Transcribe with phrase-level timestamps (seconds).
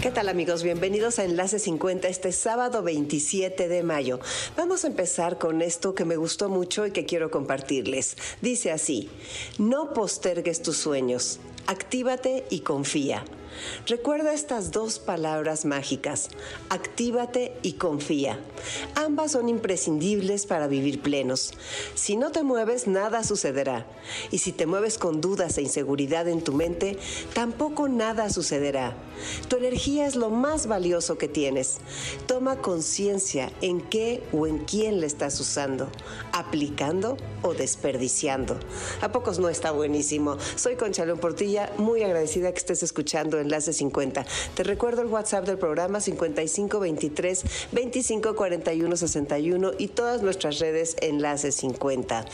[0.00, 0.62] ¿Qué tal amigos?
[0.62, 4.20] Bienvenidos a Enlace 50 este sábado 27 de mayo.
[4.56, 8.16] Vamos a empezar con esto que me gustó mucho y que quiero compartirles.
[8.40, 9.10] Dice así,
[9.58, 13.24] no postergues tus sueños, actívate y confía.
[13.86, 16.28] Recuerda estas dos palabras mágicas,
[16.68, 18.38] actívate y confía.
[18.94, 21.52] Ambas son imprescindibles para vivir plenos.
[21.94, 23.86] Si no te mueves, nada sucederá.
[24.30, 26.98] Y si te mueves con dudas e inseguridad en tu mente,
[27.34, 28.96] tampoco nada sucederá.
[29.48, 31.78] Tu energía es lo más valioso que tienes.
[32.26, 35.88] Toma conciencia en qué o en quién le estás usando,
[36.32, 38.58] aplicando o desperdiciando.
[39.00, 40.36] ¿A pocos no está buenísimo?
[40.56, 44.26] Soy Conchalón Portilla, muy agradecida que estés escuchando Enlace 50.
[44.54, 52.26] Te recuerdo el WhatsApp del programa 5523 2541 61 y todas nuestras redes Enlace 50.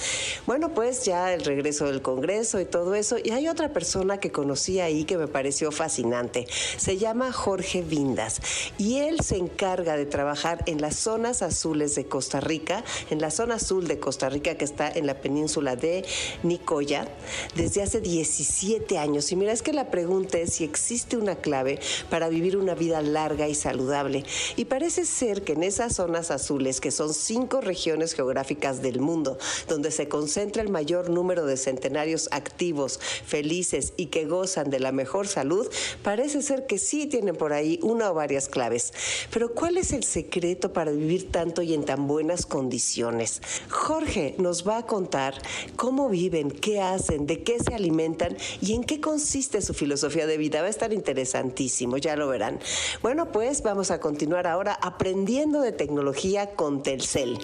[0.46, 3.16] Bueno, pues ya el regreso del Congreso y todo eso.
[3.22, 6.48] Y hay otra persona que conocí ahí que me pareció fascinante.
[6.78, 8.40] Se llama Jorge Vindas
[8.76, 13.30] y él se encarga de trabajar en las zonas azules de Costa Rica, en la
[13.30, 16.04] zona azul de Costa Rica que está en la península de
[16.42, 17.06] Nicoya,
[17.54, 19.30] desde hace 17 años.
[19.30, 23.02] Y mira, es que la pregunta es si existe una clave para vivir una vida
[23.02, 24.24] larga y saludable.
[24.56, 29.36] Y parece ser que en esas zonas azules, que son cinco regiones geográficas del mundo,
[29.68, 34.92] donde se concentra el mayor número de centenarios activos, felices y que gozan de la
[34.92, 35.68] mejor salud,
[36.02, 38.92] parece ser que sí tienen por ahí una o varias claves.
[39.32, 43.42] Pero ¿cuál es el secreto para vivir tanto y en tan buenas condiciones?
[43.68, 45.34] Jorge nos va a contar
[45.74, 50.38] cómo viven, qué hacen, de qué se alimentan y en qué consiste su filosofía de
[50.38, 50.60] vida.
[50.60, 52.58] Va a estar interesantísimo, ya lo verán.
[53.02, 57.38] Bueno, pues vamos a continuar ahora aprendiendo de tecnología con Telcel.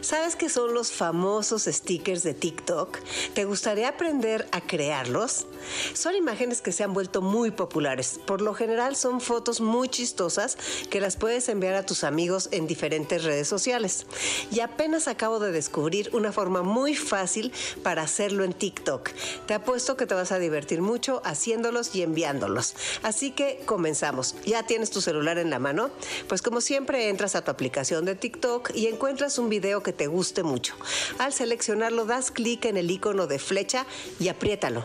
[0.00, 2.98] ¿Sabes qué son los famosos stickers de TikTok?
[3.34, 5.46] ¿Te gustaría aprender a crearlos?
[5.94, 8.20] Son imágenes que se han vuelto muy populares.
[8.26, 10.58] Por lo general son fotos muy chistosas
[10.90, 14.06] que las puedes enviar a tus amigos en diferentes redes sociales.
[14.50, 19.10] Y apenas acabo de descubrir una forma muy fácil para hacerlo en TikTok.
[19.46, 22.74] Te apuesto que te vas a divertir mucho haciéndolos y enviándolos.
[23.02, 24.34] Así que comenzamos.
[24.44, 25.90] ¿Ya tienes tu celular en la mano?
[26.28, 30.08] Pues como siempre entras a tu aplicación de TikTok y encuentras un video que te
[30.08, 30.74] guste mucho.
[31.18, 33.86] Al seleccionarlo das clic en el icono de flecha
[34.18, 34.82] y apriétalo.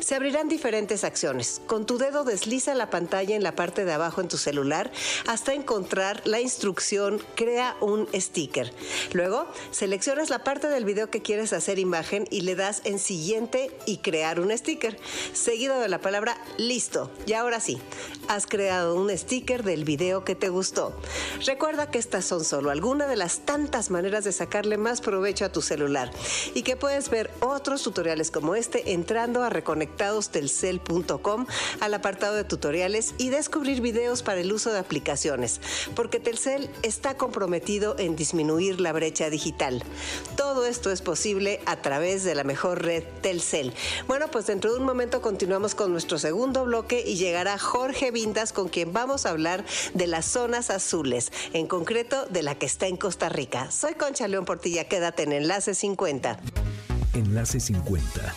[0.00, 1.60] Se abrirán diferentes acciones.
[1.66, 4.90] Con tu dedo desliza la pantalla en la parte de abajo en tu celular
[5.26, 8.72] hasta encontrar la instrucción Crea un sticker.
[9.12, 13.76] Luego, seleccionas la parte del video que quieres hacer imagen y le das en siguiente
[13.86, 14.98] y crear un sticker,
[15.32, 17.10] seguido de la palabra listo.
[17.26, 17.78] Y ahora sí,
[18.28, 20.94] has creado un sticker del video que te gustó.
[21.46, 25.52] Recuerda que estas son solo algunas de las tantas maneras de sacarle más provecho a
[25.52, 26.10] tu celular
[26.54, 31.46] y que puedes ver otros tutoriales como este entrando a reconectadostelcel.com
[31.80, 35.60] al apartado de tutoriales y descubrir videos para el uso de aplicaciones,
[35.94, 39.82] porque Telcel está comprometido en disminuir la brecha digital.
[40.36, 43.72] Todo esto es posible a través de la mejor red Telcel.
[44.06, 48.52] Bueno, pues dentro de un momento continuamos con nuestro segundo bloque y llegará Jorge Vindas
[48.52, 52.86] con quien vamos a hablar de las zonas azules, en concreto de la que está
[52.86, 53.70] en Costa Rica.
[53.70, 56.38] Soy Concha León Portilla, quédate en Enlace 50.
[57.14, 58.34] Enlace 50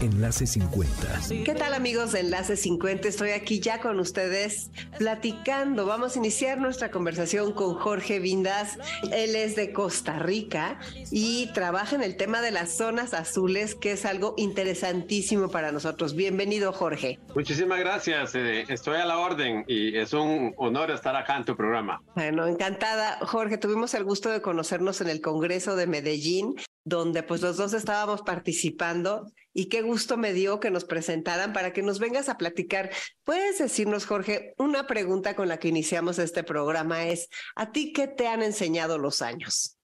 [0.00, 1.20] Enlace 50.
[1.44, 3.08] ¿Qué tal amigos de Enlace 50?
[3.08, 5.86] Estoy aquí ya con ustedes platicando.
[5.86, 8.78] Vamos a iniciar nuestra conversación con Jorge Vindas.
[9.10, 10.78] Él es de Costa Rica
[11.10, 16.14] y trabaja en el tema de las zonas azules, que es algo interesantísimo para nosotros.
[16.14, 17.18] Bienvenido Jorge.
[17.34, 18.36] Muchísimas gracias.
[18.36, 22.00] Eh, estoy a la orden y es un honor estar acá en tu programa.
[22.14, 23.18] Bueno, encantada.
[23.22, 26.54] Jorge, tuvimos el gusto de conocernos en el Congreso de Medellín
[26.88, 31.72] donde pues los dos estábamos participando y qué gusto me dio que nos presentaran para
[31.72, 32.90] que nos vengas a platicar.
[33.24, 38.08] ¿Puedes decirnos, Jorge, una pregunta con la que iniciamos este programa es, ¿a ti qué
[38.08, 39.76] te han enseñado los años?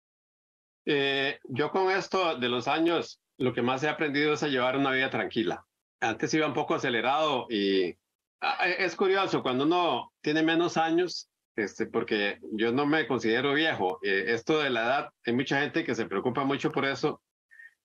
[0.87, 4.77] Eh, yo con esto de los años, lo que más he aprendido es a llevar
[4.77, 5.67] una vida tranquila.
[6.01, 7.97] Antes iba un poco acelerado y
[8.41, 13.99] ah, es curioso, cuando uno tiene menos años, este, porque yo no me considero viejo.
[14.03, 17.23] Eh, esto de la edad, hay mucha gente que se preocupa mucho por eso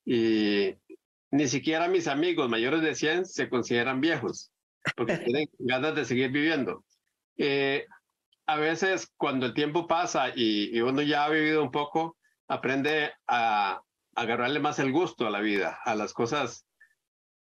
[0.06, 0.76] y
[1.32, 4.52] ni siquiera mis amigos mayores de 100 se consideran viejos
[4.96, 6.84] porque tienen ganas de seguir viviendo.
[7.38, 7.86] Eh,
[8.48, 12.18] a veces cuando el tiempo pasa y, uno ya ha vivido un poco,
[12.48, 13.82] aprende a,
[14.16, 16.66] agarrarle más el gusto a la vida, a las cosas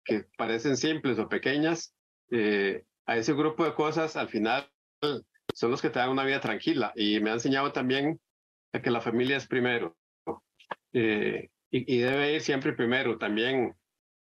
[0.05, 1.95] que parecen simples o pequeñas.
[2.31, 4.69] Eh, a ese grupo de cosas, al final,
[5.57, 6.93] son los que te dan una vida tranquila.
[6.95, 8.21] Y me ha enseñado también
[8.75, 9.97] a que la familia es primero.
[10.93, 13.17] Eh, y, debe ir siempre primero.
[13.17, 13.75] También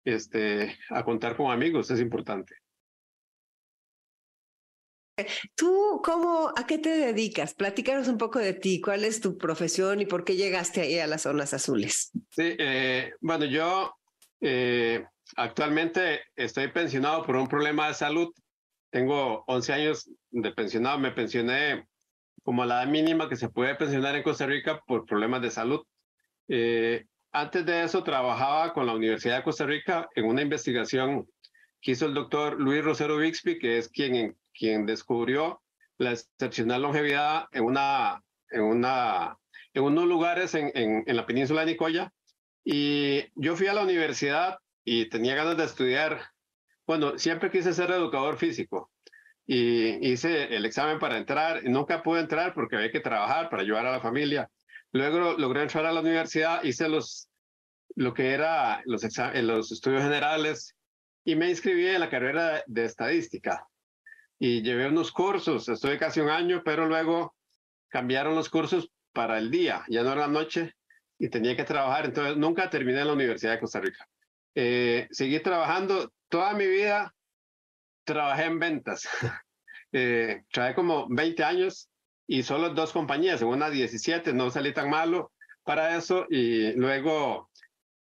[0.04, 2.56] este, a contar con amigos es importante.
[5.56, 7.54] ¿Tú cómo, a qué te dedicas?
[7.54, 11.06] Platícanos un poco de ti, cuál es tu profesión y por qué llegaste ahí a
[11.06, 12.10] las zonas azules.
[12.32, 13.94] Sí, eh, bueno, yo
[14.42, 15.06] eh,
[15.36, 18.34] actualmente estoy pensionado por un problema de salud.
[18.90, 21.88] Tengo 11 años de pensionado, me pensioné
[22.44, 25.82] como la mínima que se puede pensionar en Costa Rica por problemas de salud.
[26.48, 31.28] Eh, antes de eso trabajaba con la Universidad de Costa Rica en una investigación
[31.82, 35.62] que hizo el doctor Luis Rosero Bixby, que es quien quien descubrió
[35.98, 38.22] la excepcional longevidad en, una,
[38.52, 39.38] en, una,
[39.74, 42.12] en unos lugares en, en, la península de Nicoya.
[42.64, 46.22] Y yo fui a la universidad y tenía ganas de estudiar.
[46.86, 48.92] Bueno, siempre quise ser educador físico
[49.52, 53.84] y hice el examen para entrar nunca pude entrar porque había que trabajar para ayudar
[53.88, 54.48] a la familia.
[54.92, 57.30] Luego logré entrar a la universidad, hice los,
[57.96, 59.02] lo que era los,
[59.42, 60.76] los estudios generales
[61.26, 63.68] y me inscribí en la carrera de estadística
[64.38, 67.34] y llevé unos cursos, estuve casi un año, pero luego
[67.88, 70.76] cambiaron los cursos para el día, ya no era la noche
[71.18, 74.08] y tenía que trabajar, entonces nunca terminé en la Universidad de Costa Rica.
[74.54, 77.16] Eh, seguí trabajando toda mi vida,
[78.14, 79.08] trabajé en ventas.
[79.92, 81.90] eh, trabajé como 20 años
[82.28, 85.32] y solo dos compañías, en una 17, no salí tan malo
[85.64, 87.50] para eso y luego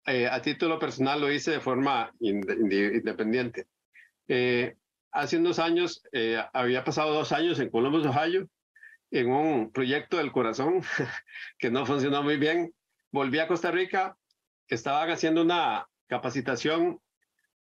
[0.07, 3.67] eh, a título personal lo hice de forma independiente.
[4.27, 4.77] Eh,
[5.13, 8.49] hace unos años, eh, había pasado dos años en Columbus, Ohio,
[9.11, 10.83] en un proyecto del corazón
[11.59, 12.75] que no funcionó muy bien.
[13.11, 14.17] Volví a Costa Rica,
[14.67, 17.01] estaban haciendo una capacitación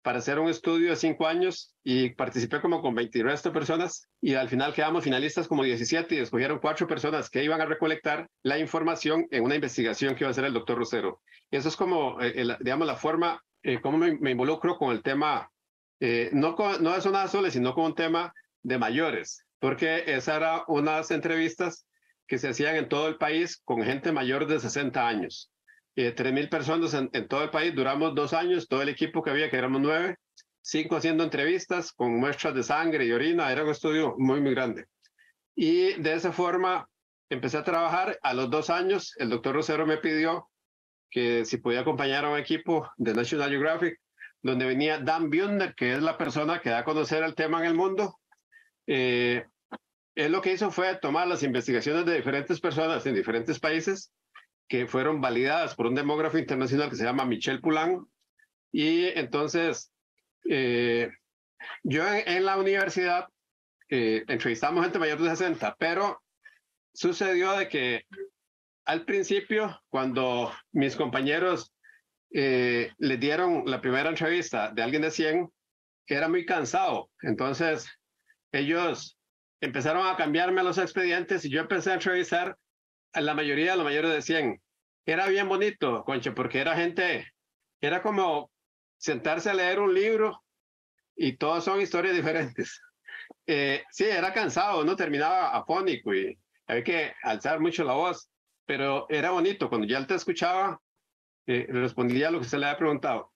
[0.03, 4.49] para hacer un estudio de cinco años y participé como con 29 personas y al
[4.49, 9.27] final quedamos finalistas como 17 y escogieron cuatro personas que iban a recolectar la información
[9.31, 11.21] en una investigación que iba a hacer el doctor Rosero.
[11.51, 15.51] Eso es como, eh, digamos, la forma, eh, cómo me, involucro con el tema
[16.01, 20.61] eh, no, no es una sola, sino con un tema de mayores, porque esas eran
[20.69, 21.87] unas entrevistas
[22.27, 25.51] que se hacían en todo el país con gente mayor de 60 años.
[25.99, 29.51] Eh, 3.000 personas en, todo el país, duramos dos años, todo el equipo que había,
[29.51, 30.15] que éramos nueve,
[30.63, 34.85] cinco haciendo entrevistas con muestras de sangre y orina, era un estudio muy, muy grande.
[35.57, 36.89] Y de esa forma
[37.29, 38.17] empecé a trabajar.
[38.23, 40.49] A los dos años, el doctor Rosero me pidió
[41.11, 43.99] que si podía acompañar a un equipo de National Geographic
[44.41, 47.67] donde venía Dan Bunder, que es la persona que da a conocer el tema en
[47.67, 48.21] el mundo.
[48.87, 49.45] Eh,
[50.15, 54.13] él lo que hizo fue tomar las investigaciones de diferentes personas en diferentes países
[54.69, 58.07] que fueron validadas por un demógrafo internacional que se llama Michel Poulain.
[58.71, 59.91] Y entonces,
[60.49, 61.11] eh,
[61.83, 63.29] yo en, la universidad
[63.89, 66.23] eh, entrevistamos gente mayor de 60, pero
[66.93, 68.03] sucedió de que
[68.85, 71.73] al principio, cuando mis compañeros
[72.33, 75.51] eh, le dieron la primera entrevista de alguien de 100
[76.07, 77.11] que era muy cansado.
[77.23, 77.87] Entonces,
[78.53, 79.19] ellos
[79.61, 82.57] empezaron a cambiarme los expedientes y yo empecé a entrevistar
[83.21, 84.61] la mayoría, a la mayoría de 100.
[85.07, 87.27] Era bien bonito, conche, porque era gente,
[87.81, 88.51] era como
[88.99, 90.43] sentarse a leer un libro
[91.17, 92.81] y todos son historias diferentes.
[93.51, 98.31] Eh, sí, era cansado, no terminaba afónico y había que alzar mucho la voz,
[98.67, 99.71] pero era bonito.
[99.71, 100.81] Cuando ya te escuchaba,
[101.47, 103.33] eh, respondía a lo que se le había preguntado.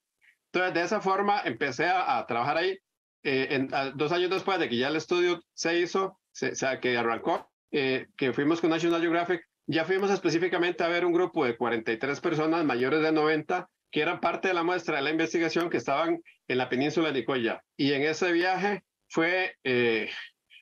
[0.51, 2.77] Entonces, de esa forma empecé a, trabajar ahí.
[3.23, 6.95] Eh, en, dos años después de que ya el estudio se hizo, o sea, que
[6.95, 11.55] arrancó, eh, que fuimos con National Geographic, ya fuimos específicamente a ver un grupo de
[11.55, 15.77] 43 personas mayores de 90 que eran parte de la muestra de la investigación que
[15.77, 17.61] estaban en la península de Nicoya.
[17.77, 20.09] Y en ese viaje fue eh,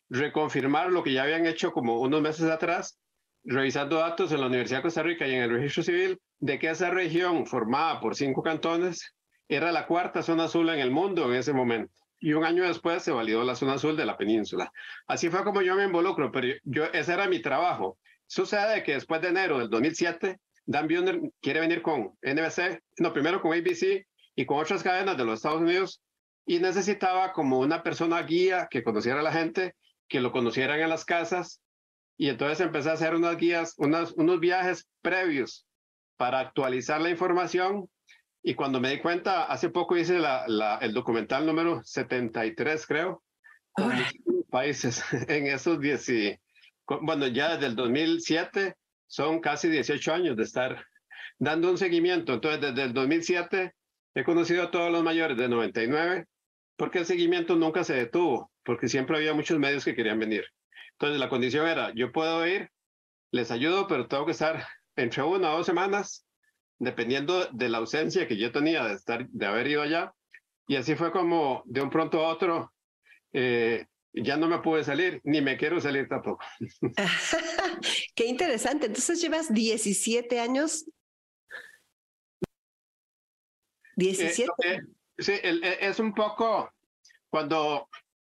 [0.09, 2.99] reconfirmar lo que ya habían hecho como unos meses atrás,
[3.45, 6.69] revisando datos en la Universidad de Costa Rica y en el registro civil de que
[6.69, 9.15] esa región formada por cinco cantones
[9.47, 11.93] era la cuarta zona azul en el mundo en ese momento.
[12.19, 14.71] Y un año después se validó la zona azul de la península.
[15.07, 17.97] Así fue como yo me involucro, pero yo, ese era mi trabajo.
[18.31, 23.41] Sucede que después de enero del 2007, Dan Buner quiere venir con NBC, no, primero
[23.41, 24.07] con ABC
[24.37, 26.01] y con otras cadenas de los Estados Unidos
[26.45, 29.75] y necesitaba como una persona guía que conociera a la gente,
[30.07, 31.61] que lo conocieran en las casas
[32.15, 35.67] y entonces empecé a hacer unas guías, unos, unos viajes previos
[36.15, 37.89] para actualizar la información.
[38.41, 43.23] Y cuando me di cuenta, hace poco hice la, la, el documental número 73, creo,
[44.49, 46.39] países en esos 10,
[47.01, 48.75] bueno, ya desde el 2007
[49.07, 50.85] son casi 18 años de estar
[51.39, 52.33] dando un seguimiento.
[52.33, 53.73] Entonces, desde el 2007
[54.15, 56.25] he conocido a todos los mayores de 99
[56.75, 60.45] porque el seguimiento nunca se detuvo, porque siempre había muchos medios que querían venir.
[60.93, 62.69] Entonces, la condición era, yo puedo ir,
[63.31, 66.25] les ayudo, pero tengo que estar entre una o dos semanas,
[66.79, 70.13] dependiendo de la ausencia que yo tenía de, estar, de haber ido allá.
[70.67, 72.73] Y así fue como de un pronto a otro
[73.33, 76.43] eh, ya no me pude salir, ni me quiero salir tampoco.
[78.15, 78.87] Qué interesante.
[78.87, 80.85] Entonces llevas 17 años.
[83.95, 84.51] 17.
[84.63, 84.79] Eh,
[85.17, 86.71] sí, eh, es un poco
[87.29, 87.87] cuando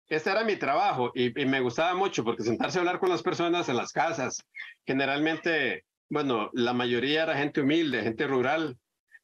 [0.09, 3.69] este era mi trabajo y, me gustaba mucho porque sentarse a hablar con las personas
[3.69, 4.45] en las casas,
[4.87, 8.77] generalmente, bueno, la mayoría era gente humilde, gente rural.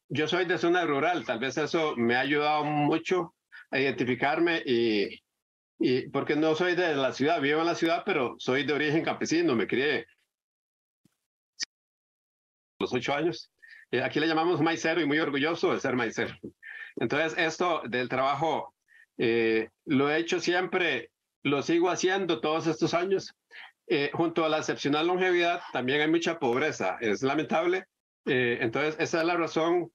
[0.09, 3.35] Yo soy de zona rural, tal vez eso me ha ayudado mucho
[3.69, 5.21] a identificarme y,
[5.83, 9.03] y porque no soy de la ciudad, vivo en la ciudad, pero soy de origen
[9.03, 10.05] campesino, me crié
[12.79, 13.51] los ocho años.
[13.89, 16.35] Eh, aquí le llamamos maicero y muy orgulloso de ser maicero.
[16.97, 18.75] Entonces, esto del trabajo
[19.17, 21.09] eh, lo he hecho siempre,
[21.41, 23.33] lo sigo haciendo todos estos años.
[23.87, 27.85] Eh, junto a la excepcional longevidad, también hay mucha pobreza, es lamentable.
[28.25, 29.91] entonces, esa es la razón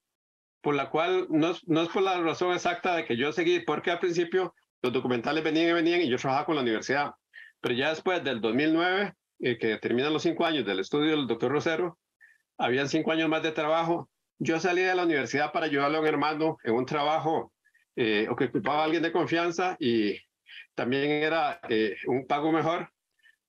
[0.61, 3.93] por la cual, no no es por la razón exacta de que yo seguí, porque
[3.93, 4.53] al principio
[4.83, 7.13] los documentales venían y venían y yo trabajaba con la universidad.
[7.61, 11.51] Pero ya después del 2009, eh, que terminan los cinco años del estudio del doctor
[11.51, 11.99] Rosero,
[12.59, 14.09] habían cinco años más de trabajo.
[14.39, 17.53] Yo salí de la universidad para ayudarle a un hermano en un trabajo
[17.97, 20.19] eh, que ocupaba a alguien de confianza y
[20.75, 22.91] también era eh, un pago mejor,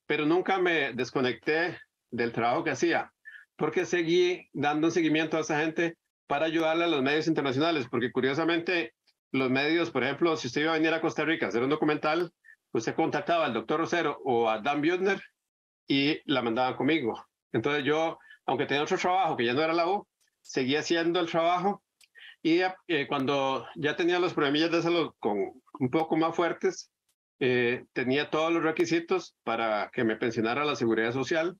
[0.05, 1.77] pero nunca me desconecté
[2.09, 3.11] del trabajo que hacía,
[3.57, 8.11] porque seguí dando un seguimiento a esa gente para ayudarle a los medios internacionales, porque
[8.11, 8.93] curiosamente
[9.31, 11.69] los medios, por ejemplo, si usted iba a venir a Costa Rica a hacer un
[11.69, 12.31] documental,
[12.71, 15.21] usted contactaba al doctor Rosero o a Dan Butner
[15.87, 17.25] y la mandaban conmigo.
[17.51, 20.07] Entonces yo, aunque tenía otro trabajo que ya no era la U,
[20.41, 21.83] seguía haciendo el trabajo
[22.41, 25.37] y eh, cuando ya tenía los problemillas de salud con
[25.79, 26.91] un poco más fuertes,
[27.39, 31.57] eh, tenía todos los requisitos para que me pensionara la seguridad social.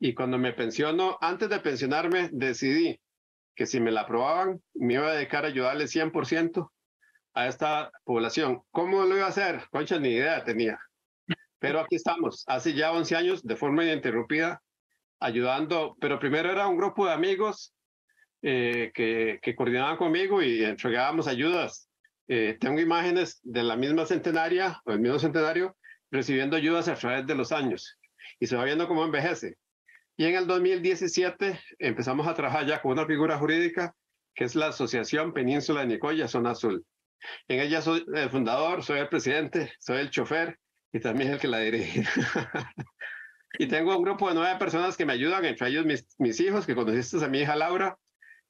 [0.00, 3.00] Y cuando me pensiono, antes de pensionarme, decidí
[3.56, 6.70] que si me la aprobaban, me iba a dedicar a ayudarle 100%
[7.34, 8.62] a esta población.
[8.70, 9.62] ¿Cómo lo iba a hacer?
[9.70, 10.78] Concha, ni idea tenía.
[11.58, 14.62] Pero aquí estamos, hace ya 11 años, de forma ininterrumpida,
[15.20, 17.74] ayudando, pero primero era un grupo de amigos
[18.42, 21.88] eh, que, que, coordinaban conmigo y entregábamos ayudas.
[22.28, 25.76] Eh, tengo imágenes de la misma centenaria, o el mismo centenario,
[26.10, 27.98] recibiendo ayudas a través de los años.
[28.38, 29.56] Y se va viendo cómo envejece.
[30.16, 33.94] Y en el 2017 empezamos a trabajar ya con una figura jurídica
[34.34, 36.84] que es la Asociación Península de Nicoya, Zona Azul.
[37.48, 40.58] En ella soy el fundador, soy el presidente, soy el chofer
[40.92, 42.04] y también el que la dirige.
[43.58, 46.66] y tengo un grupo de nueve personas que me ayudan, entre ellos mis, mis hijos,
[46.66, 47.98] que conociste a mi hija Laura,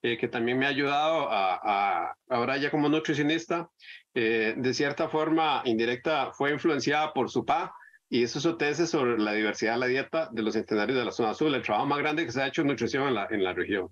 [0.02, 3.70] eh, que también me ha ayudado a, ahora ya como nutricionista.
[4.14, 7.72] Eh, de cierta forma indirecta fue influenciada por su pa
[8.08, 11.12] y eso su tesis sobre la diversidad de la dieta de los centenarios de la
[11.12, 13.44] zona azul, el trabajo más grande que se ha hecho en nutrición en la, en
[13.44, 13.90] la región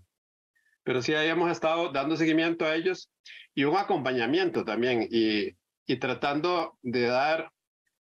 [0.86, 3.10] pero sí hemos estado dando seguimiento a ellos
[3.56, 7.50] y un acompañamiento también y, y tratando de dar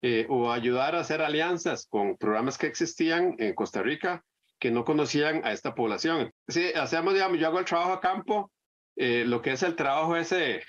[0.02, 4.24] eh, o ayudar a hacer alianzas con programas que existían en Costa Rica
[4.58, 6.32] que no conocían a esta población.
[6.48, 8.52] Sí, hacemos, digamos, yo hago el trabajo a campo,
[8.96, 10.64] eh, lo que es el trabajo ese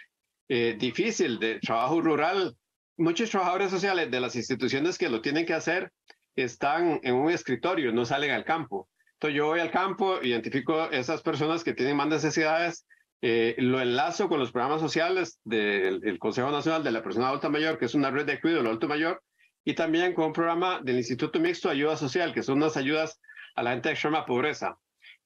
[0.50, 2.54] eh, difícil de trabajo rural.
[2.99, 5.90] Muchos trabajadores sociales de las instituciones que lo tienen que hacer
[6.37, 8.90] están en un escritorio, no salen al campo
[9.21, 12.87] yo voy al campo, identifico esas personas que tienen más necesidades,
[13.23, 17.78] eh, lo enlazo con los programas sociales del Consejo Nacional de la Persona Adulta Mayor,
[17.78, 19.23] que es una red de cuidado del adulto mayor,
[19.64, 23.18] y también con un programa del Instituto Mixto de Ayuda Social, que son unas ayudas
[23.54, 24.76] a la gente de extrema pobreza.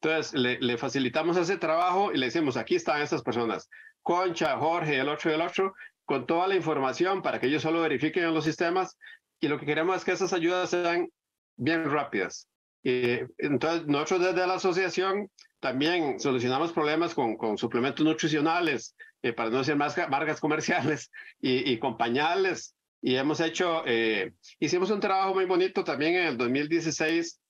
[0.00, 3.68] Entonces, le, facilitamos ese trabajo y le decimos, aquí están estas personas,
[4.02, 7.82] Concha, Jorge, el otro y el otro, con toda la información para que ellos solo
[7.82, 8.96] verifiquen en los sistemas.
[9.40, 11.08] Y lo que queremos es que esas ayudas sean
[11.56, 12.48] bien rápidas.
[12.84, 15.30] Eh, entonces, nosotros desde la asociación
[15.60, 21.70] también solucionamos problemas con, con suplementos nutricionales, eh, para no decir más marcas comerciales, y,
[21.72, 22.74] y, con pañales.
[23.00, 27.40] Y hemos hecho, eh, hicimos un trabajo muy bonito también en el 2016,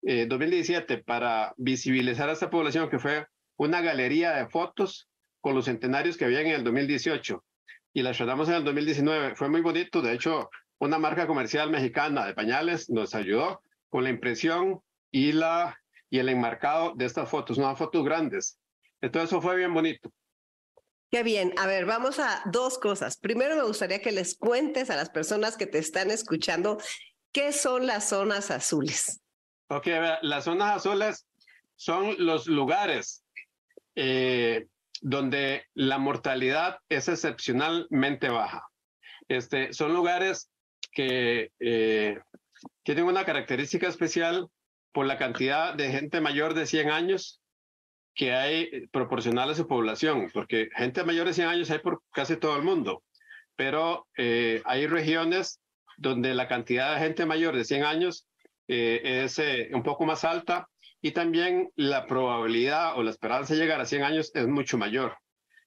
[0.00, 3.26] 2017, para visibilizar a esta población, que fue
[3.56, 5.08] una galería de fotos
[5.40, 7.44] con los centenarios que había en el 2018.
[7.94, 9.34] Y la tratamos en el 2019.
[9.34, 10.00] Fue muy bonito.
[10.00, 14.80] De hecho, una marca comercial mexicana de pañales nos ayudó con la impresión
[15.10, 15.78] y, la,
[16.10, 18.58] y el enmarcado de estas fotos, unas fotos grandes.
[19.00, 20.10] Entonces eso fue bien bonito.
[21.10, 21.54] Qué bien.
[21.56, 23.16] A ver, vamos a dos cosas.
[23.16, 26.78] Primero me gustaría que les cuentes a las personas que te están escuchando
[27.32, 29.20] ¿Qué son las zonas azules?
[29.68, 29.86] Ok,
[30.22, 31.26] las zonas azules
[31.76, 33.24] son los lugares
[33.94, 34.66] eh,
[35.00, 38.66] donde la mortalidad es excepcionalmente baja.
[39.28, 40.50] Este, son lugares
[40.90, 42.18] que eh,
[42.82, 44.48] tienen una característica especial
[44.92, 47.40] por la cantidad de gente mayor de 100 años
[48.14, 52.36] que hay proporcional a su población, porque gente mayor de 100 años hay por casi
[52.36, 53.04] todo el mundo,
[53.54, 55.60] pero eh, hay regiones
[55.96, 58.26] donde la cantidad de gente mayor de 100 años
[58.66, 60.68] eh, es eh, un poco más alta
[61.00, 65.16] y también la probabilidad o la esperanza de llegar a 100 años es mucho mayor.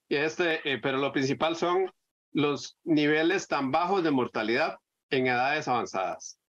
[0.10, 1.90] Y este, pero lo principal son
[2.34, 4.76] los niveles tan bajos de mortalidad
[5.10, 6.41] en edades avanzadas.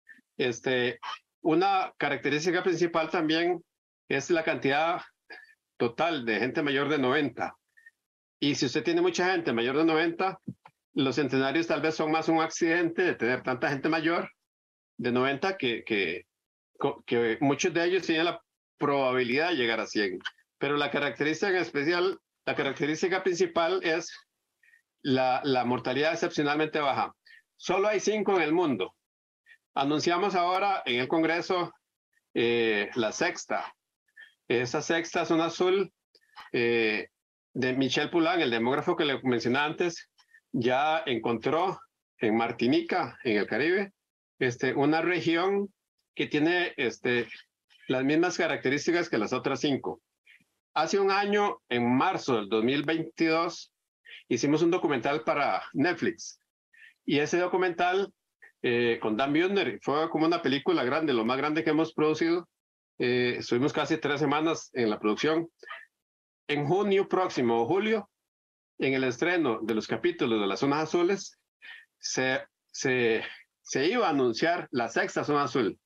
[0.42, 0.98] Este,
[1.42, 3.62] una característica principal también
[4.08, 5.00] es la cantidad
[5.76, 7.56] total de gente mayor de 90.
[8.40, 10.38] Y si usted tiene mucha gente mayor de 90,
[10.94, 14.30] los centenarios tal vez son más un accidente de tener tanta gente mayor
[14.98, 16.26] de 90 que, que,
[17.40, 18.42] muchos de ellos tienen la
[18.78, 20.18] probabilidad de llegar a 100.
[20.58, 24.12] Pero la característica especial, la característica principal es
[25.02, 27.14] la, la mortalidad excepcionalmente baja.
[27.56, 28.94] Solo hay cinco en el mundo
[29.74, 31.72] Anunciamos ahora en el Congreso
[32.34, 33.74] eh, la sexta.
[34.46, 35.90] Esa sexta zona azul
[36.52, 37.08] eh,
[37.54, 40.10] de Michel Poulain, el demógrafo que le mencioné antes,
[40.52, 41.80] ya encontró
[42.18, 43.92] en Martinica, en el Caribe,
[44.38, 45.72] este, una región
[46.14, 47.26] que tiene este,
[47.88, 50.02] las mismas características que las otras cinco.
[50.74, 53.72] Hace un año, en marzo del 2022,
[54.28, 56.38] hicimos un documental para Netflix.
[57.06, 58.12] Y ese documental
[58.62, 59.78] eh, con Dan Buettner.
[59.82, 62.48] Fue como una película grande, lo más grande que hemos producido.
[62.98, 65.48] Eh, estuvimos casi tres semanas en la producción.
[66.48, 68.10] En junio próximo o julio,
[68.78, 71.38] en el estreno de los capítulos de las zonas azules,
[71.98, 73.24] se, se,
[73.62, 75.78] se iba a anunciar la sexta zona azul.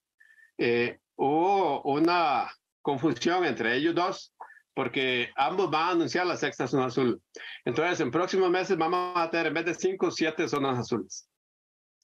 [0.59, 2.51] Eh, hubo una
[2.83, 4.35] confusión entre ellos dos
[4.77, 7.23] porque ambos van a anunciar la sexta zona azul.
[7.65, 11.27] Entonces, en próximos meses vamos a tener en vez de cinco, siete zonas azules.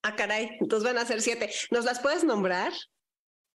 [0.02, 1.50] Ah, caray, entonces van a ser siete.
[1.70, 2.72] ¿Nos las puedes nombrar?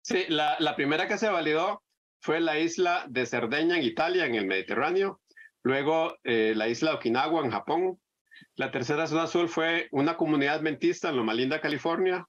[0.02, 1.82] Sí, la, primera que se validó
[2.20, 5.22] fue la isla de Cerdeña en Italia, en el Mediterráneo.
[5.64, 8.00] Luego eh, la isla de Okinawa en Japón.
[8.56, 12.28] La tercera zona azul fue una comunidad adventista en Loma Linda, California.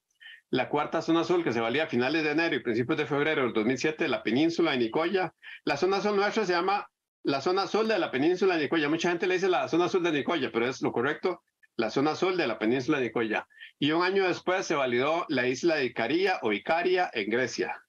[0.48, 3.42] La cuarta zona azul que se valía a finales de enero y principios de febrero
[3.42, 5.35] del 2007, la península de Nicoya.
[5.64, 6.88] La zona azul nuestra se llama
[7.24, 8.88] la zona azul de la península de Nicoya.
[8.88, 11.42] Mucha gente le dice la zona azul de Nicoya, pero es lo correcto,
[11.76, 13.46] la zona azul de la península de Nicoya.
[13.78, 17.82] Y un año después se validó la isla de Icaria o Icaria en Grecia.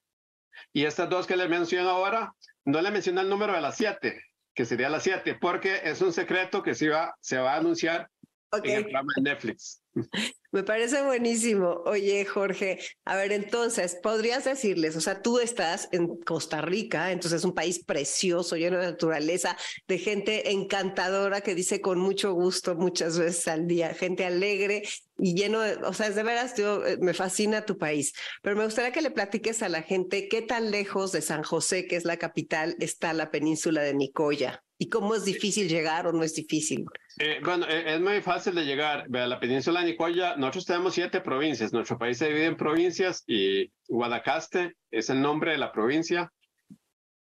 [0.73, 2.33] Y estas dos que le menciono ahora,
[2.65, 4.21] no le menciono el número de las siete,
[4.53, 8.09] que sería las siete, porque es un secreto que se va, se va a anunciar
[8.51, 9.81] en el programa de Netflix.
[10.51, 11.81] Me parece buenísimo.
[11.85, 17.39] Oye, Jorge, a ver, entonces, podrías decirles, o sea, tú estás en Costa Rica, entonces
[17.39, 19.57] es un país precioso, lleno de naturaleza,
[19.87, 24.83] de gente encantadora que dice con mucho gusto muchas veces al día, gente alegre
[25.19, 28.55] y lleno de, o sea, es de veras, yo, eh, me fascina tu país, pero
[28.55, 31.97] me gustaría que le platiques a la gente qué tan lejos de San José, que
[31.97, 36.23] es la capital, está la península de Nicoya y cómo es difícil llegar o no
[36.23, 36.85] es difícil.
[37.17, 39.07] Eh, bueno, eh, es muy fácil de llegar.
[39.11, 41.73] A la península de Nicoya, nosotros tenemos siete provincias.
[41.73, 46.31] Nuestro país se divide en provincias y Guadacaste es el nombre de la provincia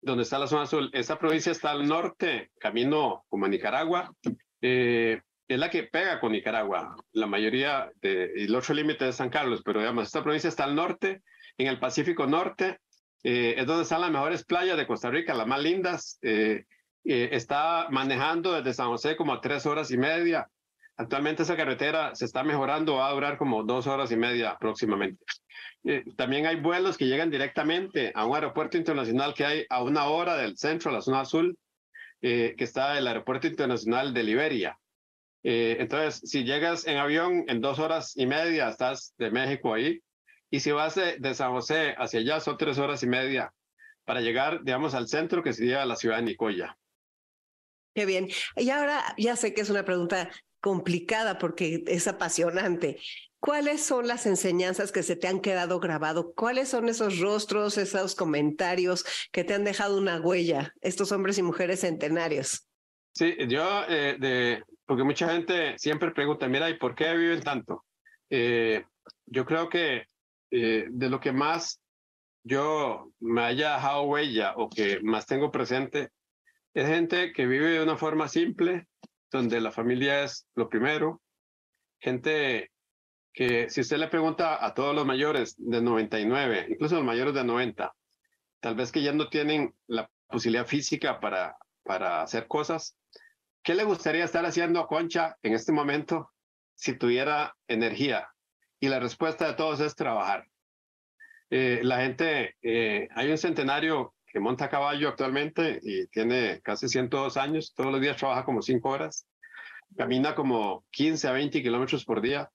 [0.02, 0.90] donde está la zona azul.
[0.94, 4.14] Esa provincia está al norte, camino como a Nicaragua.
[4.62, 6.96] Eh, es la que pega con Nicaragua.
[7.14, 10.76] La mayoría, de, el otro límite es San Carlos, pero digamos, esta provincia está al
[10.76, 11.24] norte,
[11.58, 12.78] en el Pacífico Norte.
[13.24, 16.20] es donde están las mejores playas de Costa Rica, las más lindas.
[17.06, 20.50] Eh, está manejando desde San José como a tres horas y media.
[20.98, 25.24] Actualmente esa carretera se está mejorando, va a durar como dos horas y media próximamente.
[25.86, 30.06] Eh, también hay vuelos que llegan directamente a un aeropuerto internacional que hay a una
[30.08, 31.58] hora del centro, la zona azul,
[32.22, 34.78] eh, que está el aeropuerto internacional de Liberia.
[35.42, 40.02] entonces, si llegas en avión en dos horas y media, estás de México ahí.
[40.52, 43.54] Y si vas de, de San José hacia allá, son tres horas y media
[44.04, 46.76] para llegar, digamos, al centro, que sería la ciudad de Nicoya.
[47.94, 48.30] Qué bien.
[48.56, 50.30] Y ahora ya sé que es una pregunta
[50.62, 53.00] complicada porque es apasionante.
[53.40, 56.34] ¿Cuáles son las enseñanzas que se te han quedado grabado?
[56.34, 61.44] ¿Cuáles son esos rostros, esos comentarios que te han dejado una huella, estos hombres y
[61.44, 62.68] mujeres centenarios?
[63.14, 67.86] Sí, yo, eh, de, porque mucha gente siempre pregunta, mira, ¿y por qué viven tanto?
[68.30, 68.84] Eh,
[69.26, 70.06] yo creo que
[70.52, 71.82] eh, de lo que más
[72.44, 76.10] yo me haya dejado huella o que más tengo presente
[76.74, 78.88] es gente que vive de una forma simple,
[79.32, 81.22] donde la familia es lo primero,
[82.00, 82.72] gente
[83.34, 87.44] que si usted le pregunta a todos los mayores de 99, incluso los mayores de
[87.44, 87.94] 90,
[88.60, 92.98] tal vez que ya no tienen la posibilidad física para, para hacer cosas,
[93.64, 96.32] ¿qué le gustaría estar haciendo a Concha en este momento
[96.76, 98.30] si tuviera energía?
[98.80, 100.48] Y la respuesta de todos es trabajar.
[101.50, 106.88] Eh, la gente, eh, hay un centenario que monta a caballo actualmente y tiene casi
[106.88, 109.28] 102 años, todos los días trabaja como 5 horas,
[109.98, 112.52] camina como 15 a 20 kilómetros por día.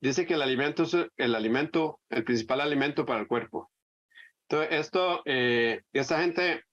[0.00, 3.70] Dice que el alimento es el alimento, el principal alimento para el cuerpo.
[4.48, 6.64] Entonces, esto, eh, esta gente,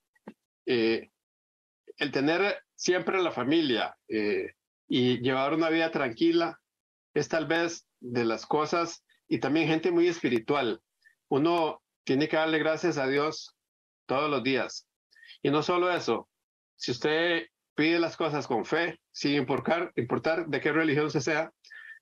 [0.65, 1.09] eh,
[1.97, 4.53] el tener siempre la familia eh,
[4.87, 6.59] y llevar una vida tranquila
[7.13, 10.81] es tal vez de las cosas y también gente muy espiritual.
[11.27, 13.55] Uno tiene que darle gracias a Dios
[14.09, 14.87] todos los días.
[15.43, 16.27] Y no solo eso,
[16.75, 17.45] si usted
[17.75, 21.51] pide las cosas con fe, sin importar, de qué religión se sea,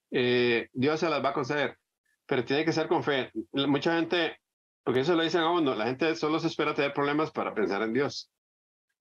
[0.09, 1.77] eh, Dios se las va a conceder,
[2.25, 3.31] pero tiene que ser con fe.
[3.51, 4.39] Mucha gente,
[4.83, 7.81] porque eso lo dicen a uno, la gente solo se espera tener problemas para pensar
[7.83, 8.31] en Dios.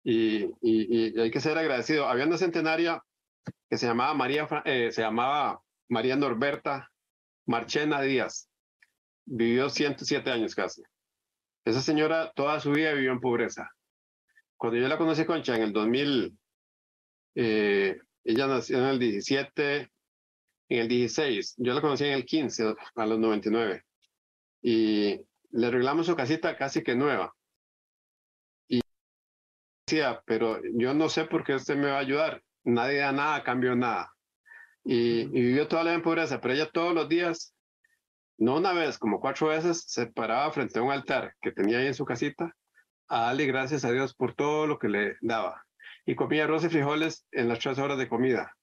[0.04, 0.44] Y,
[1.20, 2.08] hay que ser agradecido.
[2.08, 3.02] Había una centenaria
[3.70, 6.91] que se llamaba María, eh, se llamaba María Norberta
[7.46, 8.50] Marchena Díaz.
[9.26, 10.82] Vivió 107 años casi.
[11.65, 13.71] Esa señora toda su vida vivió en pobreza.
[14.56, 16.38] Cuando yo la conocí, Concha, en el 2000,
[17.36, 19.91] eh, ella nació en el 17,
[20.69, 23.84] en el 16, yo la conocí en el 15, a los 99.
[24.62, 25.19] Y
[25.51, 27.34] le arreglamos su casita casi que nueva.
[28.67, 28.82] Y
[29.88, 32.43] decía, pero yo no sé por qué usted me va a ayudar.
[32.63, 34.13] Nadie da nada, cambió nada.
[34.84, 37.55] Y, y vivió toda la vida en pobreza, pero ella todos los días
[38.38, 41.88] no una vez, como cuatro veces, se paraba frente a un altar que tenía ahí
[41.88, 42.56] en su casita
[43.08, 45.63] a darle gracias a Dios por todo lo que le daba.
[46.06, 48.56] Y comía arroz y frijoles en las tres horas de comida.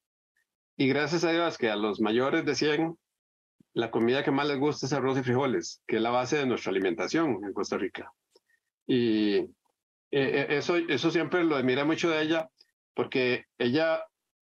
[0.76, 2.96] Y gracias a Dios que a los mayores decían,
[3.74, 6.46] la comida que más les gusta es arroz y frijoles, que es la base de
[6.46, 8.12] nuestra alimentación en Costa Rica.
[8.86, 9.46] Y eh,
[10.10, 12.48] eh, eso, eso siempre lo admira mucho de ella,
[12.94, 14.04] porque ella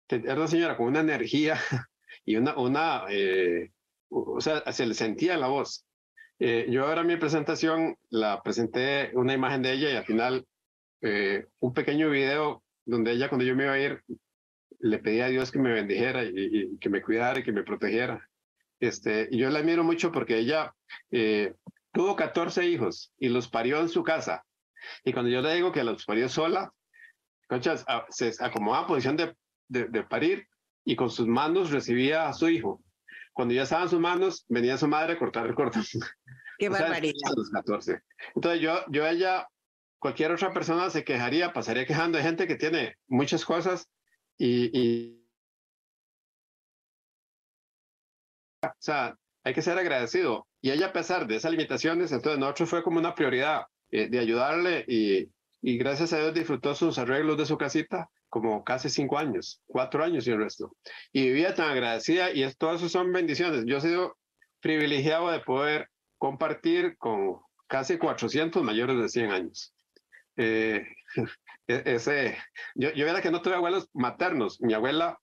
[0.09, 1.57] era una señora con una energía
[2.25, 3.71] y una, una eh,
[4.13, 5.85] o sea, se le sentía la voz.
[6.39, 10.45] Eh, yo ahora mi presentación la presenté una imagen de ella y al final
[11.01, 14.03] eh, un pequeño video donde ella cuando yo me iba a ir
[14.79, 18.27] le pedía a Dios que me bendijera y, que me cuidara y que me protegiera.
[18.79, 20.75] Este, y yo la admiro mucho porque ella
[21.11, 21.53] eh,
[21.93, 24.43] tuvo 14 hijos y los parió en su casa.
[25.05, 26.73] Y cuando yo le digo que los parió sola,
[27.47, 29.33] conchas, se acomodaba en posición de,
[29.69, 30.47] de, de parir
[30.83, 32.83] y con sus manos recibía a su hijo
[33.33, 35.83] cuando ya estaban sus manos, venía su madre a cortar el cordón.
[36.57, 37.13] Qué barbaridad.
[37.25, 37.99] A los 14.
[38.35, 39.47] Entonces yo, yo ella,
[39.99, 43.89] cualquier otra persona se quejaría, pasaría quejando de gente que tiene muchas cosas
[44.37, 45.23] y, y
[48.63, 50.47] o sea, hay que ser agradecido.
[50.61, 54.19] Y ella, a pesar de esas limitaciones, entonces nosotros fue como una prioridad eh, de
[54.19, 55.29] ayudarle y,
[55.61, 60.03] y gracias a Dios disfrutó sus arreglos de su casita como casi cinco años, cuatro
[60.03, 60.75] años y el resto.
[61.11, 63.63] Y vivía tan agradecida y es, todo eso son bendiciones.
[63.67, 64.17] Yo he sido
[64.59, 69.75] privilegiado de poder compartir con casi 400 mayores de 100 años.
[70.37, 70.83] Eh,
[71.67, 72.35] e-, ese,
[72.73, 74.59] yo, yo era que no tuve abuelos maternos.
[74.61, 75.19] Mi abuela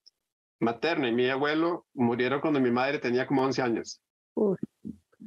[0.61, 4.01] materna y mi abuelo murieron cuando mi madre tenía como 11 años.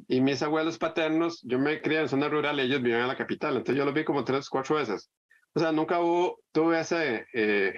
[0.09, 3.59] Y mis abuelos paternos, yo me crié en zona rural, ellos vivían en la capital,
[3.59, 5.11] entonces yo los vi como tres, cuatro veces.
[5.54, 7.74] O sea, nunca hubo, tuve ese, eh,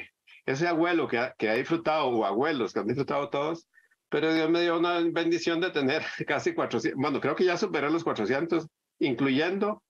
[0.47, 3.69] ese abuelo que ha, que ha disfrutado, o abuelos que han disfrutado todos,
[4.09, 7.91] pero Dios me dio una bendición de tener casi 400, bueno, creo que ya superé
[7.91, 8.67] los 400,
[9.01, 9.83] incluyendo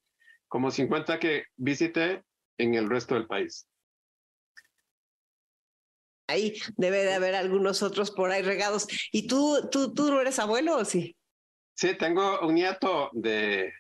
[0.49, 2.23] como 50 que visité
[2.59, 3.67] en el resto del país.
[6.29, 8.89] Ahí debe de haber algunos otros por ahí regados.
[9.13, 11.17] ¿Y tú, tú, tú no eres abuelo o sí?
[11.75, 13.73] Sí, tengo un nieto de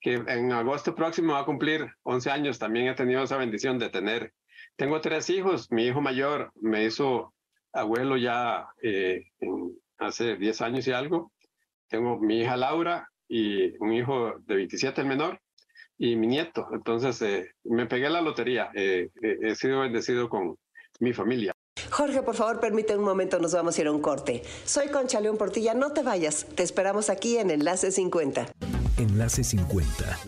[0.00, 2.58] que en agosto próximo va a cumplir 11 años.
[2.58, 4.32] También he tenido esa bendición de tener.
[4.76, 5.70] Tengo tres hijos.
[5.70, 7.34] Mi hijo mayor me hizo
[7.72, 9.26] abuelo ya eh,
[9.98, 11.32] hace 10 años y algo.
[11.88, 15.40] Tengo mi hija Laura y un hijo de 27, el menor,
[15.98, 16.66] y mi nieto.
[16.72, 18.70] Entonces eh, me pegué la lotería.
[18.74, 20.56] Eh, he sido bendecido con
[20.98, 21.52] mi familia.
[21.90, 24.42] Jorge, por favor, permite un momento, nos vamos a ir a un corte.
[24.64, 28.46] Soy Concha León Portilla, no te vayas, te esperamos aquí en Enlace 50.
[29.00, 30.18] Enlace 50.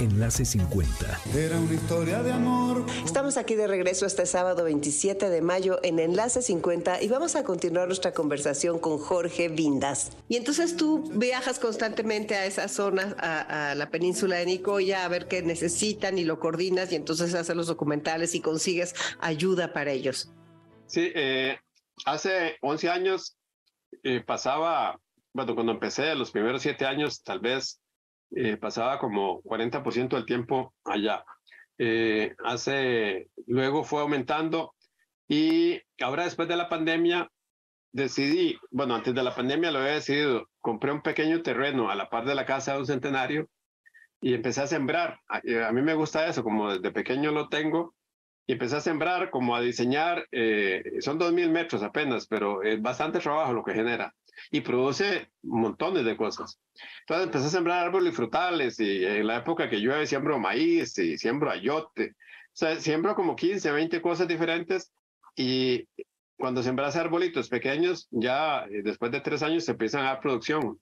[0.00, 1.20] Enlace 50.
[1.36, 2.84] Era una historia de amor.
[3.04, 7.44] Estamos aquí de regreso este sábado 27 de mayo en Enlace 50 y vamos a
[7.44, 10.10] continuar nuestra conversación con Jorge Vindas.
[10.28, 15.28] Y entonces tú viajas constantemente a esa zona, a, la península de Nicoya, a ver
[15.28, 20.28] qué necesitan y lo coordinas y entonces haces los documentales y consigues ayuda para ellos.
[20.86, 21.56] Sí, eh,
[22.04, 23.36] hace 11 años
[24.02, 24.98] eh, pasaba
[25.32, 27.80] bueno, cuando empecé, los primeros siete años, tal vez
[28.34, 31.24] eh, pasaba como 40% del tiempo allá.
[31.78, 34.74] Eh, hace, luego fue aumentando
[35.28, 37.30] y ahora después de la pandemia
[37.92, 42.10] decidí, bueno, antes de la pandemia lo había decidido, compré un pequeño terreno a la
[42.10, 43.48] par de la casa de un centenario
[44.20, 45.20] y empecé a sembrar.
[45.28, 45.38] A,
[45.68, 47.94] a mí me gusta eso, como desde pequeño lo tengo,
[48.46, 53.20] y empecé a sembrar, como a diseñar, eh, son 2.000 metros apenas, pero es bastante
[53.20, 54.14] trabajo lo que genera
[54.50, 56.58] y produce montones de cosas.
[57.00, 61.18] Entonces empecé a sembrar árboles frutales y en la época que llueve siembro maíz y
[61.18, 62.12] siembro ayote.
[62.12, 64.92] O sea, siembro como 15, 20 cosas diferentes
[65.36, 65.86] y
[66.36, 70.80] cuando sembras arbolitos pequeños, ya eh, después de tres años se empiezan a dar producción.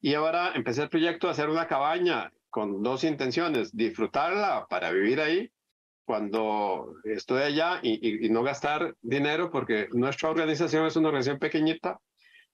[0.00, 5.20] Y ahora empecé el proyecto de hacer una cabaña con dos intenciones, disfrutarla para vivir
[5.20, 5.50] ahí
[6.06, 11.98] cuando estoy allá y, no gastar dinero porque nuestra organización es una organización pequeñita.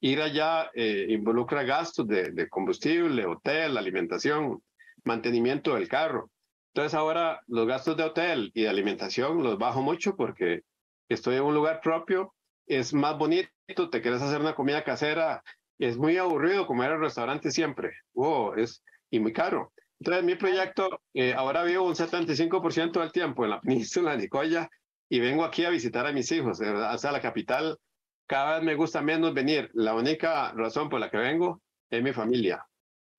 [0.02, 4.60] Ir allá eh, involucra gastos de, combustible, hotel, alimentación,
[5.04, 6.30] mantenimiento del carro.
[6.74, 10.62] Entonces ahora los gastos de hotel y de alimentación los bajo mucho porque
[11.08, 12.34] estoy en un lugar propio,
[12.66, 13.48] es más bonito,
[13.90, 15.42] te quieres hacer una comida casera,
[15.78, 19.72] es muy aburrido comer en restaurante siempre, oh, es, y muy caro.
[20.00, 24.68] Entonces, mi proyecto, eh, ahora vivo un 75% del tiempo en la península de Nicoya
[25.08, 26.60] y vengo aquí a visitar a mis hijos.
[26.60, 27.78] O la capital,
[28.26, 29.70] cada vez me gusta menos venir.
[29.74, 32.66] La única razón por la que vengo es mi familia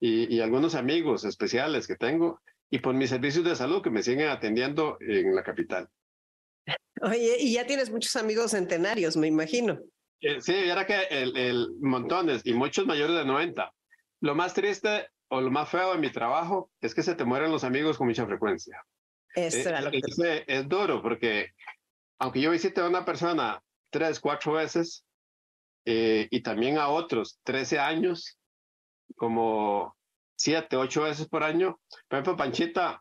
[0.00, 2.40] y, y algunos amigos especiales que tengo
[2.70, 5.88] y por mis servicios de salud que me siguen atendiendo en la capital.
[7.02, 9.78] Oye, y ya tienes muchos amigos centenarios, me imagino.
[10.20, 13.72] Eh, sí, era que el, el, montones y muchos mayores de 90.
[14.22, 17.50] Lo más triste o lo más feo de mi trabajo es que se te mueren
[17.50, 18.82] los amigos con mucha frecuencia.
[19.34, 19.98] Eso eh, era lo que...
[19.98, 21.50] es, es duro porque
[22.18, 23.62] aunque yo visite a una persona
[23.94, 25.04] tres, cuatro veces
[25.84, 28.36] eh, y también a otros 13 años,
[29.14, 29.96] como
[30.36, 31.78] siete, ocho veces por año.
[32.08, 33.00] Por ejemplo, Panchita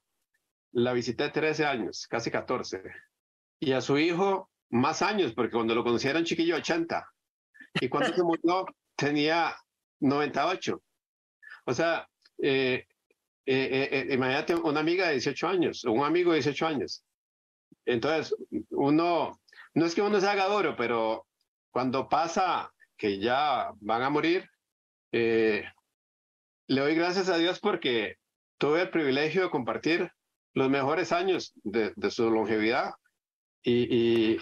[0.73, 2.83] la visité 13 años, casi 14.
[3.59, 7.09] Y a su hijo más años, porque cuando lo un chiquillo 80.
[7.81, 9.55] Y cuando se murió tenía
[9.99, 10.79] 98.
[11.65, 12.85] O sea, eh,
[13.47, 17.03] eh, eh, imagínate una amiga de 18 años, un amigo de 18 años.
[17.85, 18.35] Entonces,
[18.69, 19.41] uno,
[19.73, 21.25] no es que uno se haga duro, pero
[21.71, 24.49] cuando pasa que ya van a morir,
[25.11, 25.71] le
[26.67, 28.15] doy gracias a Dios porque
[28.57, 30.11] tuve el privilegio de compartir
[30.53, 32.93] los mejores años de, su longevidad
[33.63, 34.37] y,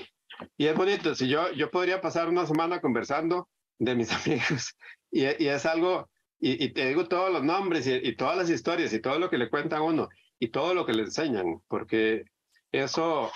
[0.57, 1.15] es bonito.
[1.15, 4.75] Si yo, yo podría pasar una semana conversando de mis amigos
[5.11, 6.09] y, y es algo
[6.43, 9.49] y, te digo todos los nombres y, todas las historias y todo lo que le
[9.49, 12.23] cuentan a uno y todo lo que le enseñan, porque
[12.71, 13.31] eso,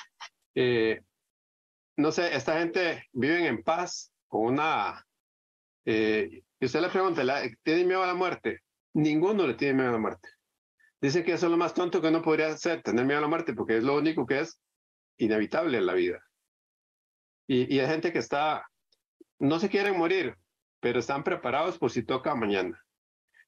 [0.56, 1.02] eh,
[1.98, 5.06] no sé, esta gente vive en paz con una...
[5.86, 7.22] Eh, y usted le pregunta,
[7.64, 8.62] ¿tiene miedo a la muerte?
[8.94, 10.30] Ninguno le tiene miedo a la muerte.
[11.02, 13.28] Dice que eso es lo más tonto que uno podría hacer, tener miedo a la
[13.28, 14.60] muerte, porque es lo único que es
[15.18, 16.24] inevitable en la vida.
[17.48, 18.66] Y, y hay gente que está,
[19.40, 20.36] no se quieren morir,
[20.80, 22.82] pero están preparados por si toca mañana.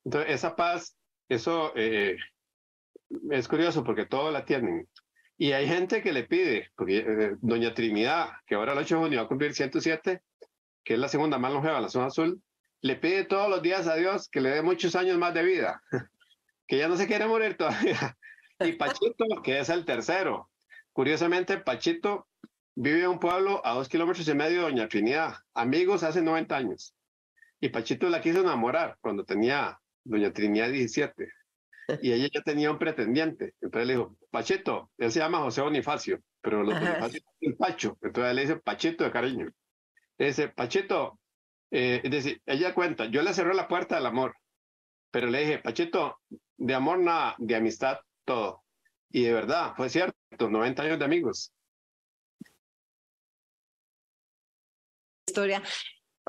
[0.04, 0.98] Entonces, esa paz,
[1.30, 2.18] eso eh,
[3.32, 4.88] es curioso porque todos la tienen.
[5.38, 9.02] Y hay gente que le pide, porque eh, Doña Trinidad, que ahora el 8 de
[9.02, 10.22] junio va a cumplir 107,
[10.84, 12.42] que es la segunda más longeva en la zona azul,
[12.82, 15.84] le pide todos los días a Dios que le dé muchos años más de vida,
[16.68, 18.18] que ya no se quiere morir todavía.
[18.60, 20.50] Y Pachito, que es el tercero.
[20.92, 22.28] Curiosamente, Pachito
[22.74, 26.58] vive en un pueblo a dos kilómetros y medio de Doña Trinidad, amigos hace 90
[26.58, 26.96] años.
[27.60, 31.32] Y Pachito la quiso enamorar cuando tenía doña Trinidad 17,
[32.02, 33.54] y ella ya tenía un pretendiente.
[33.62, 37.98] Entonces le dijo, Pachito, él se llama José Bonifacio, pero los Bonifacio es Pacho.
[38.04, 39.50] Entonces le dice Pachito de cariño.
[40.20, 41.20] Le dice, Pachito,
[41.72, 44.36] eh, es decir, ella cuenta, yo le cerré la puerta del amor,
[45.10, 46.20] pero le dije, Pachito,
[46.56, 48.64] de amor nada, de amistad todo.
[49.10, 51.52] Y de verdad, fue cierto, 90 años de amigos.
[55.26, 55.64] Historia.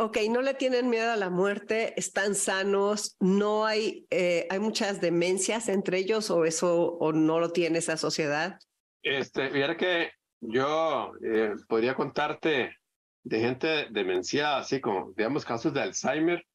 [0.00, 5.00] Ok, no le tienen miedo a la muerte, están sanos, no hay, eh, hay muchas
[5.00, 8.60] demencias entre ellos o eso o no lo tiene esa sociedad.
[9.02, 12.76] Este, mira que yo eh, podría contarte
[13.24, 16.46] de gente demenciada, así como, digamos, casos de Alzheimer,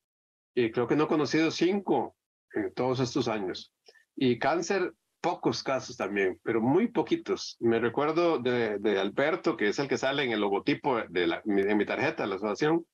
[0.56, 2.16] y creo que no he conocido cinco
[2.54, 3.74] en todos estos años.
[4.16, 7.58] Y cáncer, pocos casos también, pero muy poquitos.
[7.60, 11.42] Me recuerdo de, de Alberto, que es el que sale en el logotipo de, la,
[11.44, 12.86] de mi tarjeta de la asociación,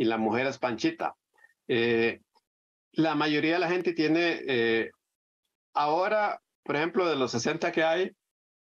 [0.00, 1.14] y la mujer es Panchita.
[1.68, 2.22] Eh,
[2.92, 4.92] la mayoría de la gente tiene, eh,
[5.74, 8.10] ahora, por ejemplo, de los 60 que hay,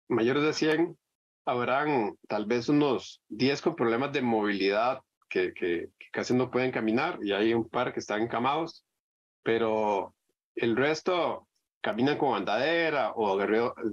[0.08, 0.98] mayores de 100,
[1.44, 7.20] habrán tal vez unos 10 con problemas de movilidad que, que, casi no pueden caminar
[7.22, 8.84] y hay un par que están encamados.
[9.44, 10.12] pero
[10.56, 11.46] el resto
[11.80, 13.38] caminan con andadera o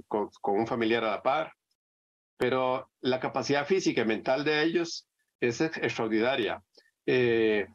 [0.08, 1.52] con, con, un familiar a la par,
[2.36, 5.06] pero la capacidad física y mental de ellos
[5.40, 6.60] es extraordinaria.
[7.10, 7.66] Eh,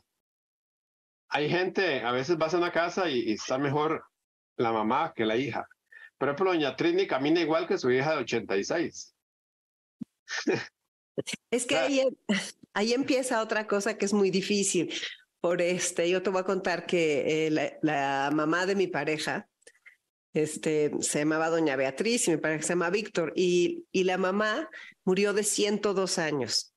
[1.29, 4.05] hay gente, a veces vas a una casa y, está mejor
[4.57, 5.67] la mamá que la hija.
[6.19, 9.15] Por ejemplo, doña Trini camina igual que su hija de 86.
[11.51, 12.01] Es que ahí,
[12.73, 14.91] ahí empieza otra cosa que es muy difícil.
[15.41, 19.47] Por este, yo te voy a contar que eh, la, mamá de mi pareja,
[20.33, 24.69] este, se llamaba doña Beatriz y mi pareja se llama Víctor, y, y la mamá
[25.05, 26.72] murió de 102 años.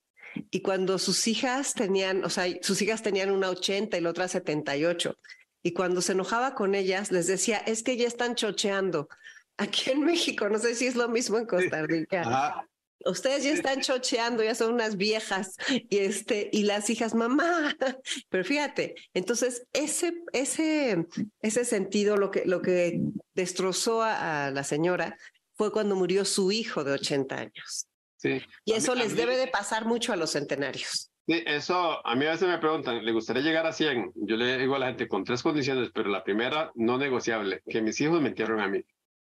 [0.50, 4.28] Y cuando sus hijas tenían, o sea, sus hijas tenían una 80 y la otra
[4.28, 5.16] 78.
[5.62, 9.08] Y cuando se enojaba con ellas, les decía, es que ya están chocheando.
[9.56, 12.66] Aquí en México, no sé si es lo mismo en Costa Rica.
[13.04, 17.76] Ustedes ya están chocheando, ya son unas viejas y este y las hijas mamá.
[18.28, 21.06] Pero fíjate, entonces ese ese
[21.40, 23.00] ese sentido lo que lo que
[23.34, 25.16] destrozó a la señora
[25.54, 27.85] fue cuando murió su hijo de 80 años.
[28.22, 31.10] Y eso les debe de pasar mucho a los centenarios.
[31.26, 34.12] Sí, eso a mí a veces me preguntan, ¿le gustaría llegar a 100?
[34.14, 37.82] Yo le digo a la gente con tres condiciones, pero la primera no negociable, que
[37.82, 38.80] mis hijos me entierren a mí.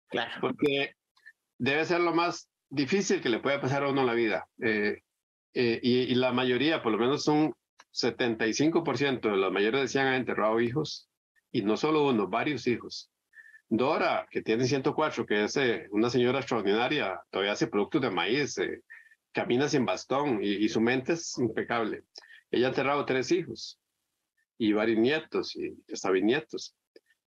[0.09, 0.33] Claro.
[0.40, 0.96] Porque
[1.59, 4.48] debe ser lo más difícil que le puede pasar a uno en la vida.
[4.61, 5.02] Eh,
[5.55, 7.55] eh, y, la mayoría, por lo menos un
[7.92, 11.09] 75% de los mayores decían han enterrado hijos,
[11.52, 13.12] y no solo uno, varios hijos.
[13.74, 18.58] Dora, que tiene 104, que es eh, una señora extraordinaria, todavía hace productos de maíz,
[18.58, 18.82] eh,
[19.32, 22.04] camina sin bastón y, su mente es impecable.
[22.50, 23.80] Ella ha enterrado tres hijos
[24.58, 26.76] y varios nietos y hasta bisnietos.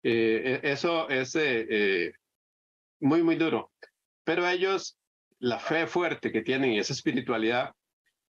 [0.02, 1.34] Eh, e, eso es
[3.00, 3.72] muy, muy duro.
[4.22, 4.98] Pero ellos,
[5.38, 7.74] la fe fuerte que tienen y esa espiritualidad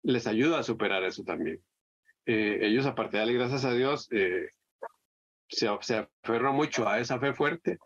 [0.04, 1.60] les ayuda a superar eso también.
[2.26, 4.08] ellos, aparte de darle gracias a Dios,
[5.48, 7.80] se aferran mucho a esa fe fuerte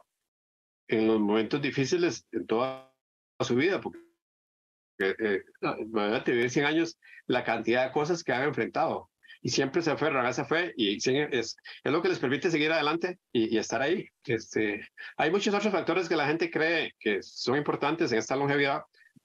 [0.89, 2.93] en los momentos difíciles en toda
[3.41, 4.01] su vida, porque
[4.99, 5.45] eh,
[5.81, 10.27] imagínate vivir 100 años, la cantidad de cosas que han enfrentado y siempre se aferran
[10.27, 14.09] a esa fe y es, es lo que les permite seguir adelante y, estar ahí.
[14.25, 18.83] Este, hay muchos otros factores que la gente cree que son importantes en esta longevidad,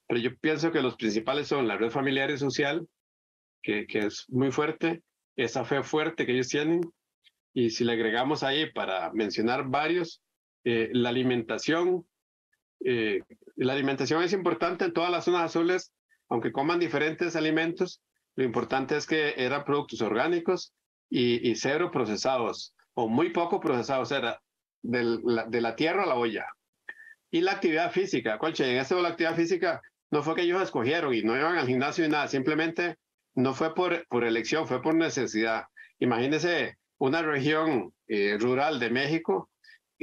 [0.08, 2.88] pero yo pienso que los principales son la red familiar y social,
[3.64, 5.02] que, que es muy fuerte,
[5.36, 6.82] esa fe fuerte que ellos tienen,
[7.54, 10.22] y si le agregamos ahí para mencionar varios,
[10.64, 12.06] eh, la alimentación.
[12.86, 13.22] Eh,
[13.56, 15.94] la alimentación es importante en todas las zonas azules,
[16.30, 18.02] aunque coman diferentes alimentos,
[18.36, 20.74] lo importante es que eran productos orgánicos
[21.10, 24.42] y, cero procesados, o muy poco procesados, era
[24.82, 26.46] de la tierra a la olla.
[27.30, 30.62] Y la actividad física, Conche, en esto de la actividad física no fue que ellos
[30.62, 32.98] escogieron y no iban al gimnasio y nada, simplemente
[33.36, 35.64] no fue por, por elección, fue por necesidad.
[36.00, 39.50] Imagínense una región eh, rural de México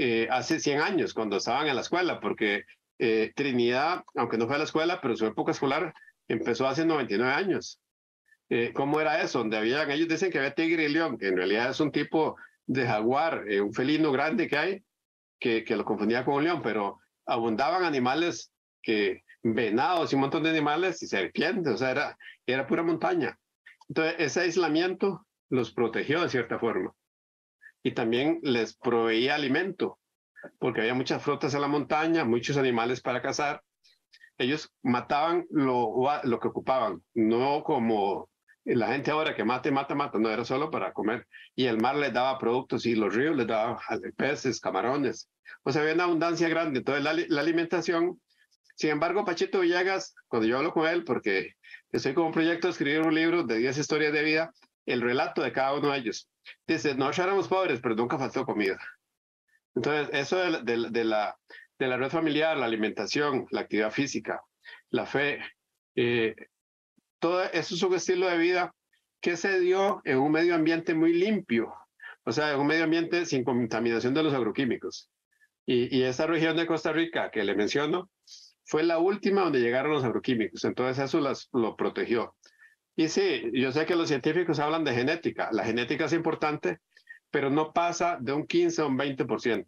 [0.02, 2.64] eh, hace 100 años, cuando estaban en la escuela, porque
[2.98, 5.92] eh, Trinidad, aunque no fue a la escuela, pero su época escolar
[6.26, 7.78] empezó hace 99 años.
[8.48, 9.40] Eh, ¿Cómo era eso?
[9.40, 12.36] Donde habían, ellos dicen que había tigre y león, que en realidad es un tipo
[12.64, 14.82] de jaguar, un felino grande que hay,
[15.38, 20.44] que, que lo confundía con un león, pero abundaban animales que venados y un montón
[20.44, 23.38] de animales y serpientes, o sea, era, era pura montaña.
[23.86, 26.94] Entonces, ese aislamiento los protegió de cierta forma
[27.82, 29.98] y también les proveía alimento,
[30.58, 33.62] porque había muchas frutas en la montaña, muchos animales para cazar.
[34.38, 38.30] Ellos mataban lo, lo que ocupaban, no como
[38.64, 41.26] la gente ahora que mata, mata, mata, no era solo para comer.
[41.54, 43.78] Y el mar les daba productos y los ríos les daban
[44.16, 45.28] peces, camarones.
[45.62, 46.78] O sea, había una abundancia grande.
[46.78, 48.20] Entonces, la, alimentación.
[48.74, 51.54] Sin embargo, Pachito Villegas, cuando yo hablo con él, porque
[51.92, 54.52] estoy con un proyecto de escribir un libro de 10 historias de vida,
[54.86, 56.29] el relato de cada uno de ellos.
[56.66, 58.78] Dice, no éramos pobres, pero nunca faltó comida.
[59.74, 61.36] Entonces, eso de, la,
[61.78, 64.42] de la red familiar, la alimentación, la actividad física,
[64.90, 65.40] la fe,
[65.94, 66.34] eh,
[67.18, 68.74] todo eso es un estilo de vida
[69.20, 71.72] que se dio en un medio ambiente muy limpio,
[72.24, 75.10] o sea, en un medio ambiente sin contaminación de los agroquímicos.
[75.66, 78.10] Y, y esa región de Costa Rica que le menciono
[78.64, 82.34] fue la última donde llegaron los agroquímicos, entonces eso las, lo protegió.
[82.96, 85.48] Y sí, yo sé que los científicos hablan de genética.
[85.52, 86.80] La genética es importante,
[87.30, 89.66] pero no pasa de un 15 a un 20%.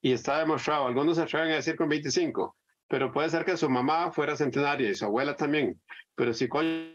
[0.00, 2.56] Y está demostrado, algunos se atreven a decir con 25,
[2.86, 5.80] pero puede ser que su mamá fuera centenaria y su abuela también.
[6.14, 6.94] Pero si Concha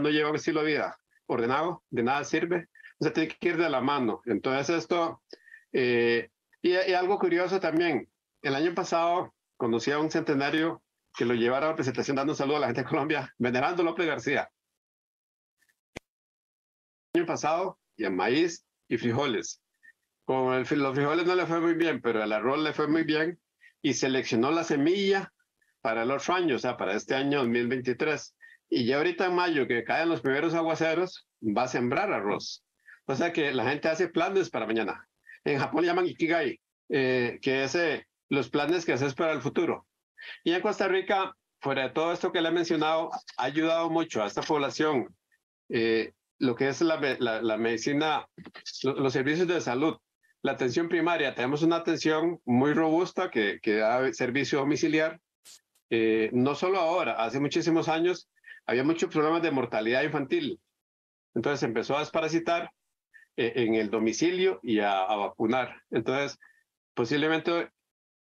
[0.00, 2.68] no lleva un estilo de vida ordenado, de nada sirve,
[2.98, 4.20] o tiene que ir de la mano.
[4.26, 5.22] Entonces esto,
[5.72, 8.08] eh, y, y algo curioso también,
[8.42, 10.82] el año pasado conocí a un centenario
[11.16, 13.82] que lo llevara a la presentación dando un saludo a la gente de Colombia, venerando
[13.82, 14.50] López García.
[17.14, 19.62] El año pasado, y en maíz y frijoles.
[20.24, 23.04] Con el, los frijoles no le fue muy bien, pero el arroz le fue muy
[23.04, 23.40] bien
[23.80, 25.32] y seleccionó la semilla
[25.80, 28.36] para el otro año, o sea, para este año 2023.
[28.68, 32.64] Y ya ahorita en mayo, que caen los primeros aguaceros, va a sembrar arroz.
[33.06, 35.08] O sea que la gente hace planes para mañana.
[35.44, 39.86] En Japón llaman Ikigai, eh, que es eh, los planes que haces para el futuro.
[40.44, 44.22] Y en Costa Rica, fuera de todo esto que le he mencionado, ha ayudado mucho
[44.22, 45.14] a esta población
[45.68, 48.26] eh, lo que es la, la, medicina,
[48.82, 49.96] los servicios de salud,
[50.42, 51.34] la atención primaria.
[51.34, 55.20] Tenemos una atención muy robusta que, que da servicio domiciliar.
[55.90, 58.28] Eh, no solo ahora, hace muchísimos años
[58.66, 60.60] había muchos problemas de mortalidad infantil.
[61.34, 62.70] Entonces empezó a desparasitar
[63.36, 65.82] eh, en el domicilio y a, a, vacunar.
[65.90, 66.38] Entonces,
[66.94, 67.70] posiblemente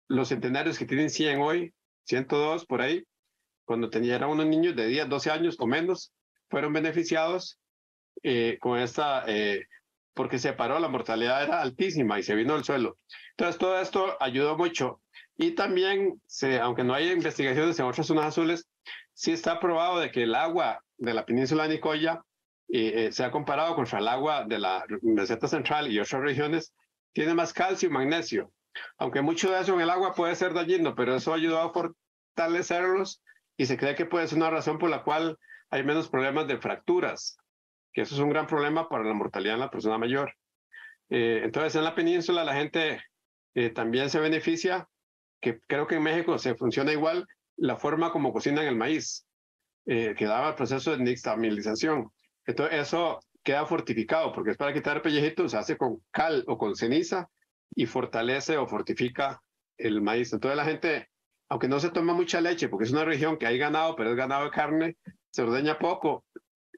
[0.09, 1.75] los centenarios que tienen 100 hoy,
[2.05, 3.05] 102 por ahí,
[3.65, 6.13] cuando tenían unos niños de 10, 12 años o menos,
[6.49, 7.59] fueron beneficiados
[8.23, 9.67] eh, con esta, eh,
[10.15, 12.99] porque se paró, la mortalidad era altísima y se vino al suelo.
[13.31, 15.01] Entonces, todo esto ayudó mucho.
[15.37, 18.69] Y también, se, aunque no hay investigaciones en otras zonas azules,
[19.15, 22.21] sí está probado de que el agua de la península de Nicoya
[22.69, 26.75] eh, se ha comparado contra el agua de la meseta central y otras regiones,
[27.13, 28.53] tiene más calcio y magnesio.
[28.99, 31.73] Aunque mucho de eso en el agua puede ser dañino, pero eso ha ayudado a
[31.73, 33.23] fortalecerlos
[33.57, 35.39] y se cree que puede ser una razón por la cual
[35.71, 37.37] hay menos problemas de fracturas
[37.93, 40.35] que eso es un gran problema para la mortalidad en la persona mayor.
[41.11, 43.03] Eh, entonces, en la península la gente
[43.55, 44.89] eh, también se beneficia,
[45.41, 49.27] que creo que en México se funciona igual, la forma como cocinan el maíz,
[49.87, 52.11] eh, que daba el proceso de nixtamilización.
[52.47, 56.57] Entonces, eso queda fortificado, porque es para quitar el pellejito, se hace con cal o
[56.57, 57.29] con ceniza
[57.75, 59.43] y fortalece o fortifica
[59.79, 60.33] el maíz.
[60.33, 61.09] Entonces, la gente,
[61.49, 64.17] aunque no se toma mucha leche, porque es una región que hay ganado, pero es
[64.17, 64.97] ganado de carne,
[65.31, 66.25] se ordeña poco,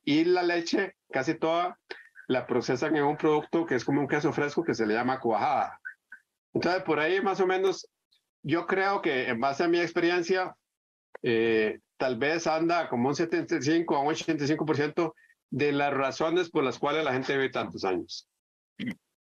[0.05, 1.79] y la leche, casi toda,
[2.29, 5.21] la procesan en un producto que es como un queso fresco que se le llama
[5.21, 5.81] cuajada.
[6.53, 7.89] Entonces, por ahí más o menos,
[8.43, 10.55] yo creo que en base a mi experiencia,
[11.23, 15.15] eh, tal vez anda como un 75 a un 85%
[15.51, 18.29] de las razones por las cuales la gente vive tantos años.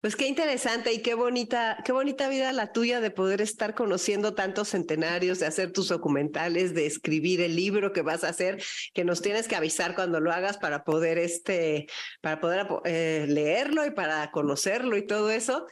[0.01, 4.33] Pues qué interesante y qué bonita, qué bonita vida la tuya de poder estar conociendo
[4.33, 8.63] tantos centenarios, de hacer tus documentales, de escribir el libro que vas a hacer,
[8.95, 11.85] que nos tienes que avisar cuando lo hagas para poder este,
[12.19, 15.67] para poder eh, leerlo y para conocerlo y todo eso.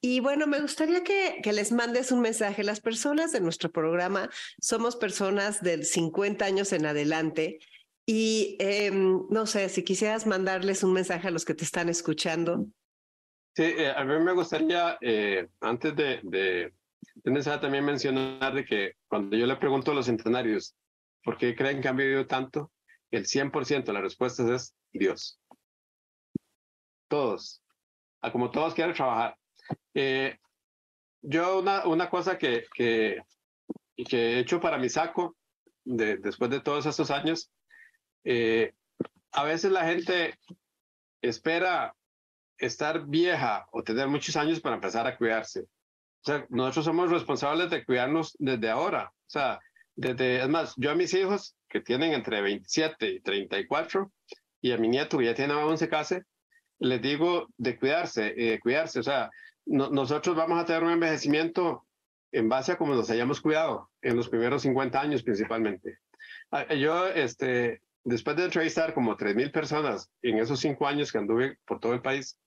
[0.00, 2.64] Y bueno, me gustaría que, que, les mandes un mensaje.
[2.64, 4.30] Las personas de nuestro programa
[4.62, 7.58] somos personas de 50 años en adelante.
[8.06, 12.66] Y em, no sé, si quisieras mandarles un mensaje a los que te están escuchando.
[13.56, 16.72] Sí, eh, a mí me gustaría, eh, antes de, de,
[17.60, 20.74] también mencionar de que cuando yo le pregunto a los centenarios,
[21.22, 22.72] ¿por qué creen que han vivido tanto?
[23.12, 25.38] El 100% de las respuestas es Dios.
[27.08, 27.62] Todos.
[28.22, 29.36] A como todos quieren trabajar.
[29.94, 30.36] Eh,
[31.22, 33.22] yo una, una cosa que, que,
[33.96, 35.36] he hecho para mi saco,
[35.84, 37.52] de, después de todos estos años,
[39.30, 40.36] a veces la gente
[41.22, 41.94] espera
[42.58, 45.60] estar vieja o tener muchos años para empezar a cuidarse.
[45.62, 49.12] O sea, nosotros somos responsables de cuidarnos desde ahora.
[49.12, 49.60] O sea,
[49.94, 54.10] desde, es más, yo a mis hijos que tienen entre 27 y 34
[54.60, 56.16] y a mi nieto que ya tiene 11 casi,
[56.78, 59.00] les digo de cuidarse, eh, cuidarse.
[59.00, 59.30] O sea,
[59.66, 61.86] nosotros vamos a tener un envejecimiento
[62.32, 65.98] en base a cómo nos hayamos cuidado en los primeros 50 años principalmente.
[66.50, 71.58] Ah, yo, este, después de entrevistar como 3.000 personas en esos cinco años que anduve
[71.64, 72.38] por todo el país,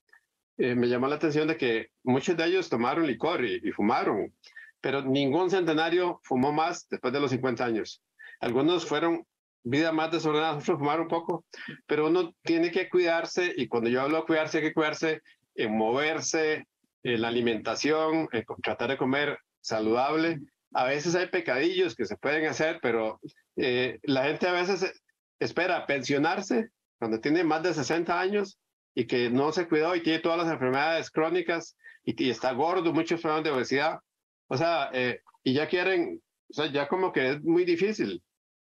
[0.57, 4.33] eh, me llamó la atención de que muchos de ellos tomaron licor y, fumaron,
[4.81, 8.01] pero ningún centenario fumó más después de los 50 años.
[8.39, 9.25] Algunos fueron
[9.63, 11.45] vida más desordenada, otros fumaron poco,
[11.85, 15.21] pero uno tiene que cuidarse y cuando yo hablo de cuidarse, hay que cuidarse
[15.55, 16.67] en moverse,
[17.03, 20.39] en la alimentación, en tratar de comer saludable.
[20.73, 23.19] A veces hay pecadillos que se pueden hacer, pero
[23.55, 24.91] eh, la gente a veces
[25.39, 26.69] espera pensionarse
[26.99, 28.59] cuando tiene más de 60 años
[28.95, 33.21] y que no se cuidó y tiene todas las enfermedades crónicas y, está gordo, muchos
[33.21, 33.99] problemas de obesidad.
[34.47, 38.23] O sea, eh, y ya quieren, o sea, ya como que es muy difícil.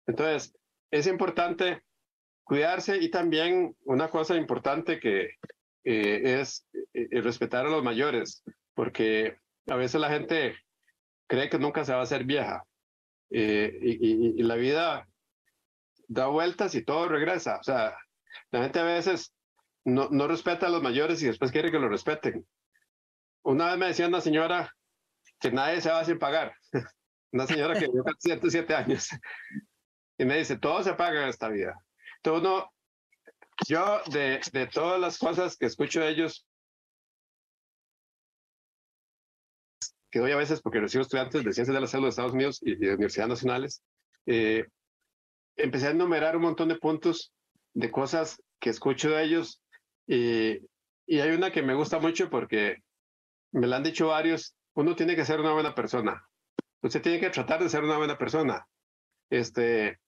[0.05, 0.55] Entonces,
[0.91, 1.82] es importante
[2.43, 5.32] cuidarse y también una cosa importante que
[5.84, 8.43] eh, es eh, respetar a los mayores,
[8.76, 9.38] porque
[9.68, 10.55] a veces la gente
[11.28, 12.64] cree que nunca se va a hacer vieja
[13.30, 15.07] y, y la vida
[16.08, 17.58] da vueltas y todo regresa.
[17.58, 17.97] O sea,
[18.51, 19.34] la gente a veces
[19.86, 22.45] no, no respeta a los mayores y después quiere que lo respeten.
[23.43, 24.74] Una vez me decía una señora
[25.39, 26.56] que nadie se va sin pagar.
[27.34, 29.10] Una señora que vivió 107 años.
[30.16, 31.74] Y me dice, todo se paga en esta vida.
[32.18, 32.72] Entonces uno,
[33.68, 36.45] yo de, de todas las cosas que escucho de ellos,
[40.12, 42.60] que doy a veces porque recibo estudiantes de Ciencias de la Salud de Estados Unidos
[42.62, 43.84] y, de universidades nacionales,
[44.28, 44.68] eh,
[45.56, 47.34] empecé a enumerar un montón de puntos
[47.74, 49.62] de cosas que escucho de ellos
[50.08, 50.60] y,
[51.06, 52.78] y hay una que me gusta mucho porque
[53.51, 56.28] me la han dicho varios, uno tiene que ser una buena persona,
[56.82, 58.66] usted tiene que tratar de ser una buena persona.
[59.30, 59.99] Este,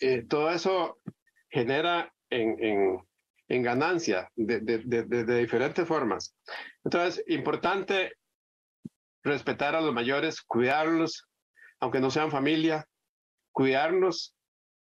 [0.00, 0.98] eh, todo eso
[1.48, 2.98] genera en, en,
[3.48, 6.34] en ganancia de, de, de, de, diferentes formas.
[6.84, 8.12] Entonces, importante
[9.22, 11.28] respetar a los mayores, cuidarlos,
[11.80, 12.86] aunque no sean familia,
[13.52, 14.35] cuidarnos.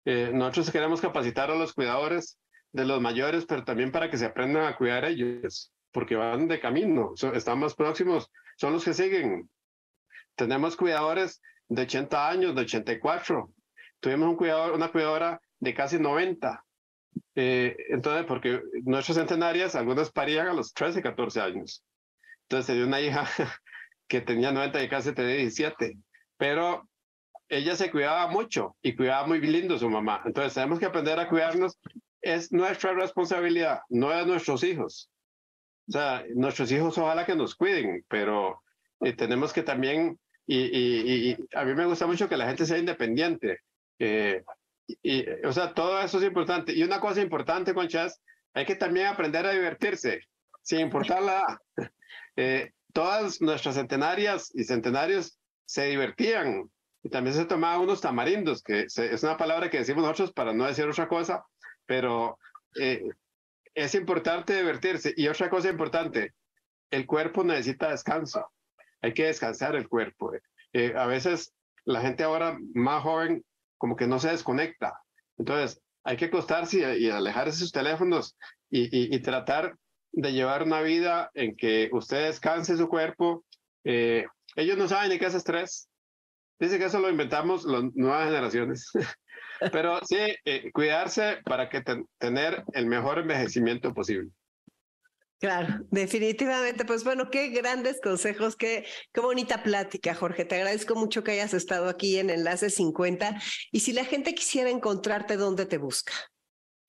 [0.10, 2.40] Eh, nosotros queremos capacitar a los cuidadores
[2.72, 6.48] de los mayores, pero también para que se aprendan a cuidar a ellos, porque van
[6.48, 9.50] de camino, están más próximos, son los que siguen.
[10.38, 13.52] Tenemos cuidadores de 80 años, de 84.
[14.00, 16.64] Tuvimos un cuidador, una cuidadora de casi 90.
[17.36, 21.84] Eh, entonces, porque nuestras centenarias, algunas parían a los 13, 14 años.
[22.44, 23.28] Entonces, dio una hija
[24.08, 25.98] que tenía 90 y casi tenía 17.
[26.38, 26.88] Pero
[27.50, 30.22] ella se cuidaba mucho y cuidaba muy lindo su mamá.
[30.26, 31.78] Entonces, tenemos que aprender a cuidarnos.
[32.22, 35.10] Es nuestra responsabilidad, no de nuestros hijos.
[35.88, 38.62] O sea, nuestros hijos ojalá que nos cuiden, pero
[39.02, 42.78] eh, tenemos que también, y, y, a mí me gusta mucho que la gente sea
[42.78, 43.60] independiente.
[44.00, 44.44] Eh,
[45.02, 46.74] y, o sea, todo eso es importante.
[46.74, 48.22] Y una cosa importante, Conchas,
[48.54, 50.22] hay que también aprender a divertirse,
[50.62, 51.62] sin importar la
[52.36, 56.70] eh, todas nuestras centenarias y centenarios se divertían
[57.04, 60.66] y también se tomaban unos tamarindos, que es una palabra que decimos nosotros para no
[60.66, 61.46] decir otra cosa,
[61.86, 62.38] pero
[62.80, 63.10] eh,
[63.74, 65.14] es importante divertirse.
[65.16, 66.34] Y otra cosa importante,
[66.92, 68.50] el cuerpo necesita descanso.
[69.02, 70.32] Hay que descansar el cuerpo.
[70.74, 71.54] Eh, a veces
[71.86, 73.46] la gente ahora más joven
[73.78, 75.00] como que no se desconecta.
[75.38, 78.36] Entonces, hay que acostarse y, alejarse de sus teléfonos
[78.70, 79.76] y, y, tratar
[80.12, 83.46] de llevar una vida en que usted descanse su cuerpo.
[83.84, 84.26] Eh,
[84.56, 85.90] ellos no saben ni qué es estrés.
[86.60, 88.92] Dice que eso lo inventamos las nuevas generaciones.
[89.72, 91.84] Pero sí, eh, cuidarse para que
[92.20, 94.30] tener el mejor envejecimiento posible.
[95.40, 96.84] Claro, definitivamente.
[96.84, 100.46] Pues bueno, qué grandes consejos, qué, qué bonita plática, Jorge.
[100.46, 103.40] Te agradezco mucho que hayas estado aquí en Enlace 50.
[103.72, 106.14] Y si la gente quisiera encontrarte, ¿dónde te busca?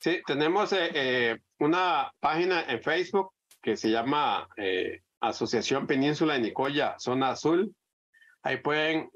[0.01, 4.49] Sí, tenemos eh, eh, una página en Facebook que se llama
[5.21, 7.75] Asociación Península de Nicoya, Zona Azul.
[8.49, 9.11] Ahí pueden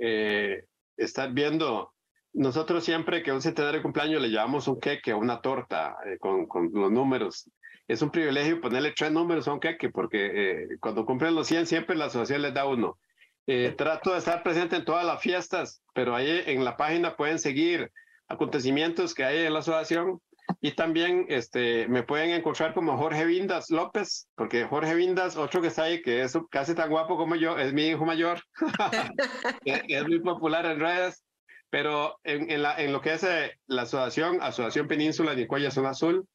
[0.97, 1.93] estar viendo.
[2.35, 6.71] Nosotros siempre que un centenario de cumpleaños le llevamos un queque, una torta con, con
[6.73, 7.49] los números
[7.89, 11.67] es un privilegio ponerle tres números a un queque, porque eh, cuando cumplen los 100
[11.67, 12.99] siempre la asociación les da uno.
[13.47, 17.39] Eh, trato de estar presente en todas las fiestas, pero ahí en la página pueden
[17.39, 17.91] seguir
[18.29, 20.21] acontecimientos que hay en la asociación
[20.65, 25.67] y también este, me pueden encontrar como Jorge Vindas López, porque Jorge Vindas, otro que
[25.67, 28.41] está ahí, que es casi tan guapo como yo, es mi hijo mayor,
[29.65, 31.25] es muy popular en redes,
[31.69, 35.73] pero en, en, la, en lo que es eh, la asociación, Asociación Península de Nicoya
[35.73, 36.29] Zona Azul,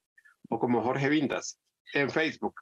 [0.49, 1.57] o como Jorge Vindas
[1.93, 2.55] en Facebook.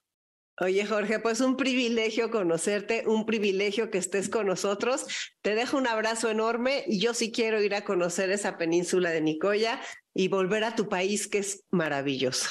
[0.62, 5.06] Oye, Jorge, pues un privilegio conocerte, un privilegio que estés con nosotros.
[5.41, 9.20] Te dejo un abrazo enorme y yo sí quiero ir a conocer esa península de
[9.20, 9.82] Nicoya
[10.14, 12.49] y volver a tu país, que es maravilloso.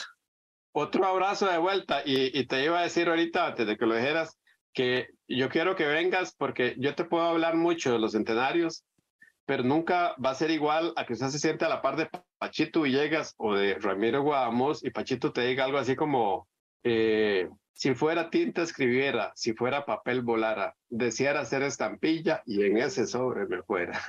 [0.72, 3.94] Otro abrazo de vuelta y, y te iba a decir ahorita, antes de que lo
[3.94, 4.38] dijeras,
[4.74, 8.84] que yo quiero que vengas porque yo te puedo hablar mucho de los centenarios,
[9.46, 12.10] pero nunca va a ser igual a que usted se siente a la par de
[12.38, 16.48] Pachito Villegas o de Ramiro Guadamos y Pachito te diga algo así como,
[16.82, 23.06] eh, si fuera tinta escribiera, si fuera papel volara, deseara hacer estampilla y en ese
[23.06, 24.00] sobre me fuera.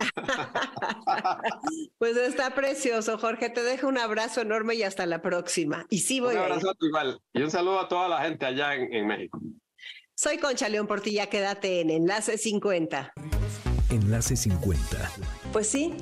[1.98, 3.50] pues está precioso, Jorge.
[3.50, 5.86] Te dejo un abrazo enorme y hasta la próxima.
[5.90, 7.20] Y sí voy un abrazo igual.
[7.34, 9.38] Y un saludo a toda la gente allá en, en México.
[10.14, 13.12] Soy Concha León Portilla, quédate en Enlace 50.
[13.90, 15.10] Enlace 50.
[15.52, 15.94] Pues sí,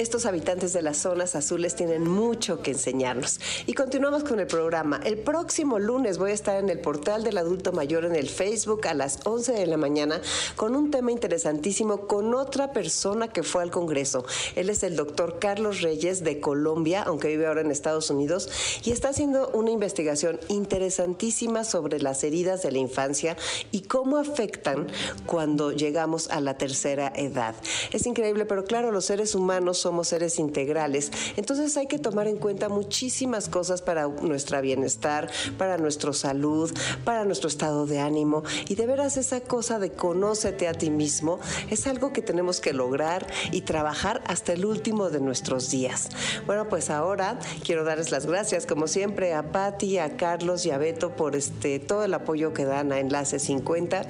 [0.00, 3.40] estos habitantes de las zonas azules tienen mucho que enseñarnos.
[3.66, 5.00] Y continuamos con el programa.
[5.04, 8.86] El próximo lunes voy a estar en el portal del adulto mayor en el Facebook
[8.86, 10.20] a las 11 de la mañana
[10.56, 14.24] con un tema interesantísimo con otra persona que fue al Congreso.
[14.56, 18.48] Él es el doctor Carlos Reyes de Colombia, aunque vive ahora en Estados Unidos,
[18.84, 23.36] y está haciendo una investigación interesantísima sobre las heridas de la infancia
[23.70, 24.88] y cómo afectan
[25.26, 27.54] cuando llegamos a la tercera edad
[27.92, 32.36] es increíble, pero claro, los seres humanos somos seres integrales, entonces hay que tomar en
[32.36, 35.28] cuenta muchísimas cosas para nuestro bienestar,
[35.58, 36.72] para nuestra salud,
[37.04, 41.40] para nuestro estado de ánimo y de veras esa cosa de conócete a ti mismo
[41.70, 46.08] es algo que tenemos que lograr y trabajar hasta el último de nuestros días.
[46.46, 50.78] Bueno, pues ahora quiero darles las gracias como siempre a Patti, a Carlos y a
[50.78, 54.02] Beto por este todo el apoyo que dan a Enlace 50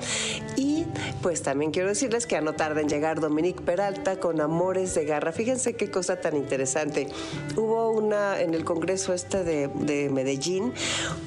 [0.56, 0.84] y
[1.22, 5.06] pues también quiero decirles que a no tarda en llegar Dominique Peralta con Amores de
[5.06, 5.32] Garra.
[5.32, 7.08] Fíjense qué cosa tan interesante.
[7.56, 10.72] Hubo una, en el Congreso este de, de Medellín,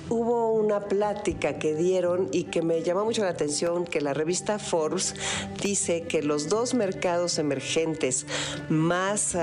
[0.10, 4.60] hubo una plática que dieron y que me llamó mucho la atención, que la revista
[4.60, 5.16] Forbes
[5.62, 8.26] dice que los dos mercados emergentes
[8.70, 9.36] más,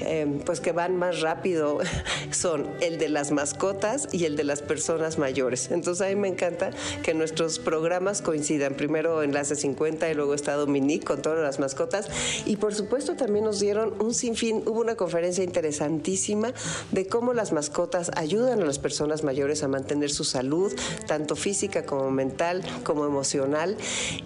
[0.00, 1.78] em, pues que van más rápido
[2.30, 5.70] son el de las mascotas y el de las personas mayores.
[5.70, 6.70] Entonces a mí me encanta
[7.02, 8.74] que nuestros programas coincidan.
[8.74, 12.08] Primero Enlace 50 y luego está Dominique con todas las mascotas.
[12.44, 16.52] Y por supuesto también nos dieron un sinfín, hubo una conferencia interesantísima
[16.90, 20.74] de cómo las mascotas ayudan a las personas mayores a mantener su salud,
[21.06, 23.76] tanto física como mental, como emocional.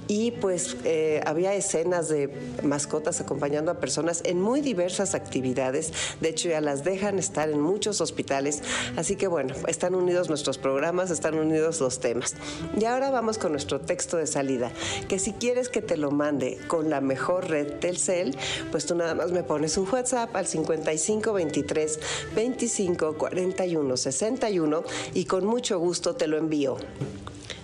[0.09, 2.31] Y pues eh, había escenas de
[2.63, 5.93] mascotas acompañando a personas en muy diversas actividades.
[6.23, 8.63] De hecho, ya las dejan estar en muchos hospitales.
[8.97, 12.37] Así que bueno, están unidos nuestros programas, están unidos los temas.
[12.79, 14.73] Y ahora vamos con nuestro texto de salida,
[15.09, 18.35] que si quieres que te lo mande con la mejor red Telcel,
[18.71, 22.01] pues tú nada más me pones un WhatsApp al 55 23
[22.35, 24.85] 25 41 61
[25.15, 26.77] y con mucho gusto te lo envío.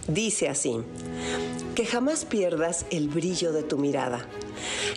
[0.08, 0.82] Dice así,
[1.74, 4.26] que jamás pierdas el brillo de tu mirada,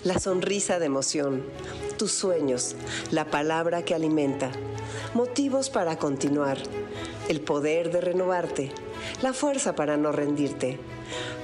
[0.04, 1.44] la sonrisa de emoción,
[1.98, 2.76] tus sueños,
[3.12, 4.52] la palabra que alimenta,
[5.14, 6.60] motivos para continuar,
[7.28, 8.72] el poder de renovarte,
[9.22, 10.80] la fuerza para no rendirte,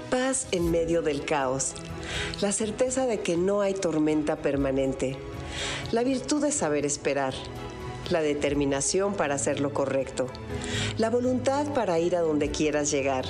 [0.09, 1.73] paz en medio del caos,
[2.41, 5.17] la certeza de que no hay tormenta permanente,
[5.91, 7.33] la virtud de saber esperar,
[8.09, 10.27] la determinación para hacer lo correcto,
[10.97, 13.25] la voluntad para ir a donde quieras llegar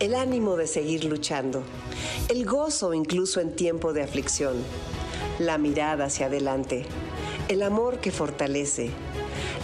[0.00, 1.62] el ánimo de seguir luchando,
[2.28, 4.56] el gozo incluso en tiempo de aflicción,
[5.38, 6.84] la mirada hacia adelante,
[7.48, 8.90] el amor que fortalece,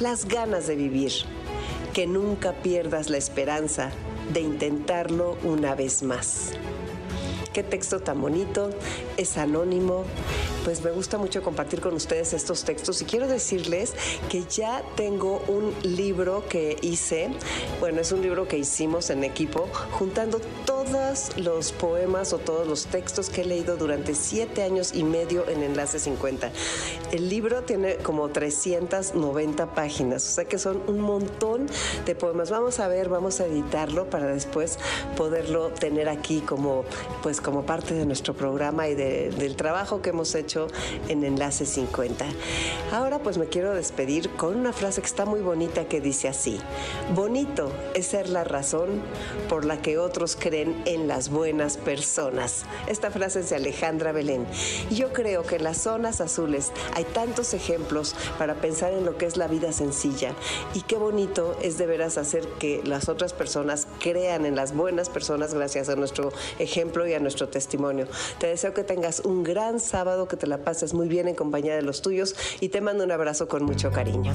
[0.01, 1.13] las ganas de vivir,
[1.93, 3.91] que nunca pierdas la esperanza
[4.33, 6.53] de intentarlo una vez más.
[7.53, 8.71] Qué texto tan bonito,
[9.17, 10.05] es anónimo,
[10.65, 13.93] pues me gusta mucho compartir con ustedes estos textos y quiero decirles
[14.31, 17.31] que ya tengo un libro que hice,
[17.81, 20.74] bueno, es un libro que hicimos en equipo, juntando todos
[21.37, 25.63] los poemas o todos los textos que he leído durante siete años y medio en
[25.63, 26.51] Enlace 50.
[27.13, 31.67] El libro tiene como 390 páginas, o sea que son un montón
[32.05, 32.51] de poemas.
[32.51, 34.79] Vamos a ver, vamos a editarlo para después
[35.17, 36.85] poderlo tener aquí como,
[37.23, 40.69] pues, como parte de nuestro programa y del trabajo que hemos hecho
[41.09, 42.27] en Enlace 50.
[42.93, 46.61] Ahora pues me quiero despedir con una frase que está muy bonita que dice así,
[47.15, 49.03] bonito es ser la razón
[49.49, 52.65] por la que otros creen en las buenas personas.
[52.87, 54.47] Esta frase es de Alejandra Belén.
[54.91, 59.27] Yo creo que en las zonas azules hay tantos ejemplos para pensar en lo que
[59.27, 60.35] es la vida sencilla
[60.75, 65.09] y qué bonito es de veras hacer que las otras personas crean en las buenas
[65.09, 68.07] personas gracias a nuestro ejemplo y a nuestro testimonio.
[68.39, 71.75] Te deseo que tengas un gran sábado, que te la pases muy bien en compañía
[71.77, 74.35] de los tuyos y te mando un abrazo con mucho cariño.